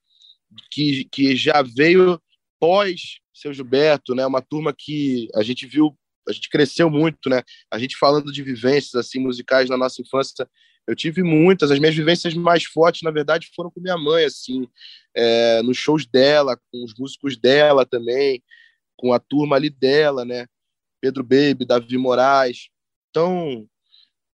que, 0.73 1.05
que 1.05 1.37
já 1.37 1.63
veio 1.63 2.21
pós 2.59 3.21
seu 3.33 3.53
Gilberto, 3.53 4.15
né? 4.15 4.27
Uma 4.27 4.43
turma 4.43 4.73
que 4.73 5.29
a 5.35 5.43
gente 5.43 5.67
viu, 5.67 5.97
a 6.29 6.33
gente 6.33 6.49
cresceu 6.49 6.91
muito, 6.91 7.29
né? 7.29 7.43
A 7.71 7.79
gente 7.79 7.97
falando 7.97 8.33
de 8.33 8.43
vivências 8.43 8.95
assim 8.95 9.19
musicais 9.19 9.69
na 9.69 9.77
nossa 9.77 10.01
infância, 10.01 10.49
eu 10.87 10.97
tive 10.97 11.23
muitas. 11.23 11.71
As 11.71 11.79
minhas 11.79 11.95
vivências 11.95 12.35
mais 12.35 12.65
fortes, 12.65 13.03
na 13.03 13.11
verdade, 13.11 13.51
foram 13.55 13.71
com 13.71 13.81
minha 13.81 13.97
mãe, 13.97 14.25
assim, 14.25 14.69
é, 15.15 15.63
nos 15.63 15.77
shows 15.77 16.07
dela, 16.07 16.57
com 16.71 16.85
os 16.85 16.95
músicos 16.99 17.37
dela 17.37 17.87
também, 17.87 18.43
com 18.97 19.13
a 19.13 19.19
turma 19.19 19.57
ali 19.57 19.71
dela, 19.71 20.25
né? 20.25 20.47
Pedro 21.01 21.23
Baby, 21.23 21.65
Davi 21.67 21.99
Moraes. 21.99 22.69
Então, 23.11 23.67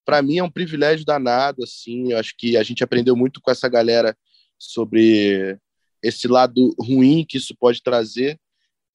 para 0.05 0.21
mim 0.21 0.37
é 0.37 0.43
um 0.43 0.51
privilégio 0.51 1.05
danado, 1.05 1.63
assim. 1.63 2.11
Eu 2.11 2.17
acho 2.17 2.33
que 2.37 2.57
a 2.57 2.63
gente 2.63 2.83
aprendeu 2.83 3.15
muito 3.15 3.41
com 3.41 3.51
essa 3.51 3.67
galera 3.67 4.17
sobre 4.57 5.57
esse 6.01 6.27
lado 6.27 6.75
ruim 6.79 7.25
que 7.27 7.37
isso 7.37 7.55
pode 7.57 7.81
trazer. 7.81 8.39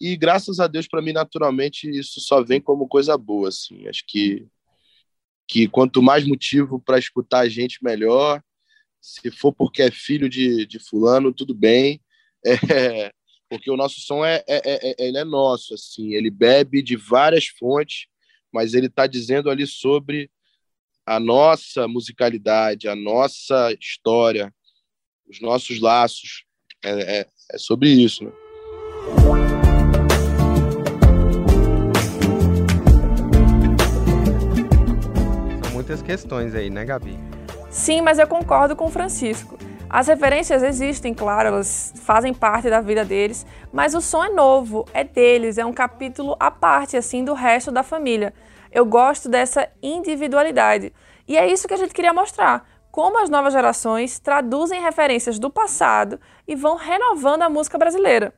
E 0.02 0.16
graças 0.16 0.58
a 0.58 0.66
Deus, 0.66 0.88
para 0.88 1.00
mim, 1.00 1.12
naturalmente, 1.12 1.88
isso 1.88 2.20
só 2.20 2.42
vem 2.42 2.60
como 2.60 2.88
coisa 2.88 3.16
boa. 3.16 3.50
Assim. 3.50 3.86
Acho 3.86 4.02
que, 4.04 4.48
que 5.46 5.68
quanto 5.68 6.02
mais 6.02 6.26
motivo 6.26 6.80
para 6.80 6.98
escutar 6.98 7.38
a 7.38 7.48
gente, 7.48 7.84
melhor. 7.84 8.42
Se 9.00 9.30
for 9.30 9.52
porque 9.52 9.80
é 9.80 9.92
filho 9.92 10.28
de, 10.28 10.66
de 10.66 10.80
fulano, 10.80 11.32
tudo 11.32 11.54
bem. 11.54 12.02
É, 12.74 13.12
porque 13.48 13.70
o 13.70 13.76
nosso 13.76 14.00
som 14.00 14.24
é, 14.24 14.42
é, 14.48 14.56
é, 14.64 14.90
é, 14.90 14.94
ele 14.98 15.18
é 15.18 15.24
nosso, 15.24 15.74
assim. 15.74 16.14
Ele 16.14 16.30
bebe 16.30 16.82
de 16.82 16.96
várias 16.96 17.46
fontes, 17.46 18.06
mas 18.52 18.74
ele 18.74 18.86
está 18.86 19.06
dizendo 19.06 19.48
ali 19.48 19.64
sobre 19.64 20.28
a 21.06 21.20
nossa 21.20 21.86
musicalidade, 21.86 22.88
a 22.88 22.96
nossa 22.96 23.72
história, 23.78 24.52
os 25.28 25.40
nossos 25.40 25.80
laços, 25.80 26.44
é, 26.82 27.20
é, 27.20 27.28
é 27.52 27.58
sobre 27.58 27.90
isso, 27.90 28.24
né? 28.24 28.32
Muitas 35.92 36.02
questões 36.02 36.54
aí, 36.54 36.70
né, 36.70 36.86
Gabi? 36.86 37.18
Sim, 37.68 38.00
mas 38.00 38.18
eu 38.18 38.26
concordo 38.26 38.74
com 38.74 38.86
o 38.86 38.90
Francisco. 38.90 39.58
As 39.90 40.06
referências 40.06 40.62
existem, 40.62 41.12
claro, 41.12 41.48
elas 41.48 41.92
fazem 42.02 42.32
parte 42.32 42.70
da 42.70 42.80
vida 42.80 43.04
deles, 43.04 43.44
mas 43.70 43.94
o 43.94 44.00
som 44.00 44.24
é 44.24 44.30
novo, 44.30 44.86
é 44.94 45.04
deles, 45.04 45.58
é 45.58 45.66
um 45.66 45.72
capítulo 45.72 46.34
à 46.40 46.50
parte, 46.50 46.96
assim, 46.96 47.22
do 47.22 47.34
resto 47.34 47.70
da 47.70 47.82
família. 47.82 48.32
Eu 48.70 48.86
gosto 48.86 49.28
dessa 49.28 49.68
individualidade. 49.82 50.94
E 51.28 51.36
é 51.36 51.46
isso 51.46 51.68
que 51.68 51.74
a 51.74 51.76
gente 51.76 51.92
queria 51.92 52.14
mostrar 52.14 52.66
como 52.90 53.22
as 53.22 53.28
novas 53.28 53.52
gerações 53.52 54.18
traduzem 54.18 54.80
referências 54.80 55.38
do 55.38 55.50
passado 55.50 56.18
e 56.48 56.54
vão 56.54 56.76
renovando 56.76 57.42
a 57.42 57.50
música 57.50 57.76
brasileira. 57.76 58.34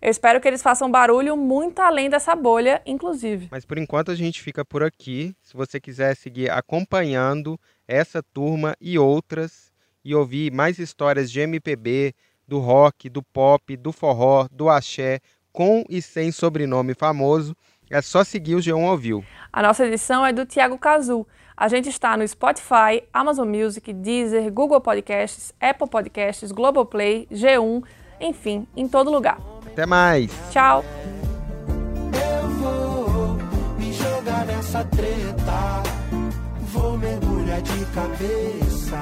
Eu 0.00 0.10
espero 0.10 0.40
que 0.40 0.46
eles 0.46 0.62
façam 0.62 0.90
barulho 0.90 1.36
muito 1.36 1.80
além 1.80 2.08
dessa 2.08 2.34
bolha, 2.36 2.80
inclusive. 2.86 3.48
Mas 3.50 3.64
por 3.64 3.78
enquanto 3.78 4.10
a 4.10 4.14
gente 4.14 4.40
fica 4.42 4.64
por 4.64 4.82
aqui. 4.82 5.34
Se 5.42 5.56
você 5.56 5.80
quiser 5.80 6.14
seguir 6.16 6.50
acompanhando 6.50 7.58
essa 7.86 8.22
turma 8.22 8.76
e 8.80 8.98
outras 8.98 9.72
e 10.04 10.14
ouvir 10.14 10.52
mais 10.52 10.78
histórias 10.78 11.30
de 11.30 11.40
MPB, 11.40 12.14
do 12.46 12.58
rock, 12.58 13.08
do 13.08 13.22
pop, 13.22 13.76
do 13.76 13.92
forró, 13.92 14.46
do 14.50 14.68
axé, 14.68 15.20
com 15.52 15.84
e 15.88 16.00
sem 16.00 16.30
sobrenome 16.30 16.94
famoso, 16.94 17.56
é 17.90 18.00
só 18.00 18.22
seguir 18.22 18.54
o 18.54 18.58
G1 18.58 18.88
Ouviu. 18.88 19.24
A 19.52 19.62
nossa 19.62 19.86
edição 19.86 20.24
é 20.24 20.32
do 20.32 20.46
Tiago 20.46 20.78
Cazu. 20.78 21.26
A 21.56 21.68
gente 21.68 21.88
está 21.88 22.16
no 22.16 22.26
Spotify, 22.26 23.02
Amazon 23.12 23.48
Music, 23.48 23.92
Deezer, 23.92 24.52
Google 24.52 24.80
Podcasts, 24.80 25.52
Apple 25.60 25.88
Podcasts, 25.88 26.52
Globoplay, 26.52 27.26
G1, 27.32 27.82
enfim, 28.20 28.66
em 28.76 28.86
todo 28.86 29.10
lugar. 29.10 29.57
Até 29.72 29.86
mais. 29.86 30.30
Tchau. 30.50 30.84
Eu 31.68 32.48
vou 32.50 33.38
me 33.78 33.92
jogar 33.92 34.44
nessa 34.46 34.82
treta. 34.84 35.82
Vou 36.72 36.98
mergulhar 36.98 37.60
de 37.62 37.84
cabeça. 37.86 38.96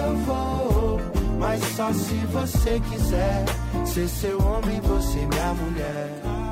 Eu 0.00 0.16
vou, 0.24 1.00
mas 1.38 1.62
só 1.76 1.92
se 1.92 2.14
você 2.32 2.80
quiser 2.90 3.44
ser 3.84 4.08
seu 4.08 4.42
homem, 4.42 4.80
você 4.80 5.18
minha 5.26 5.54
mulher. 5.54 6.51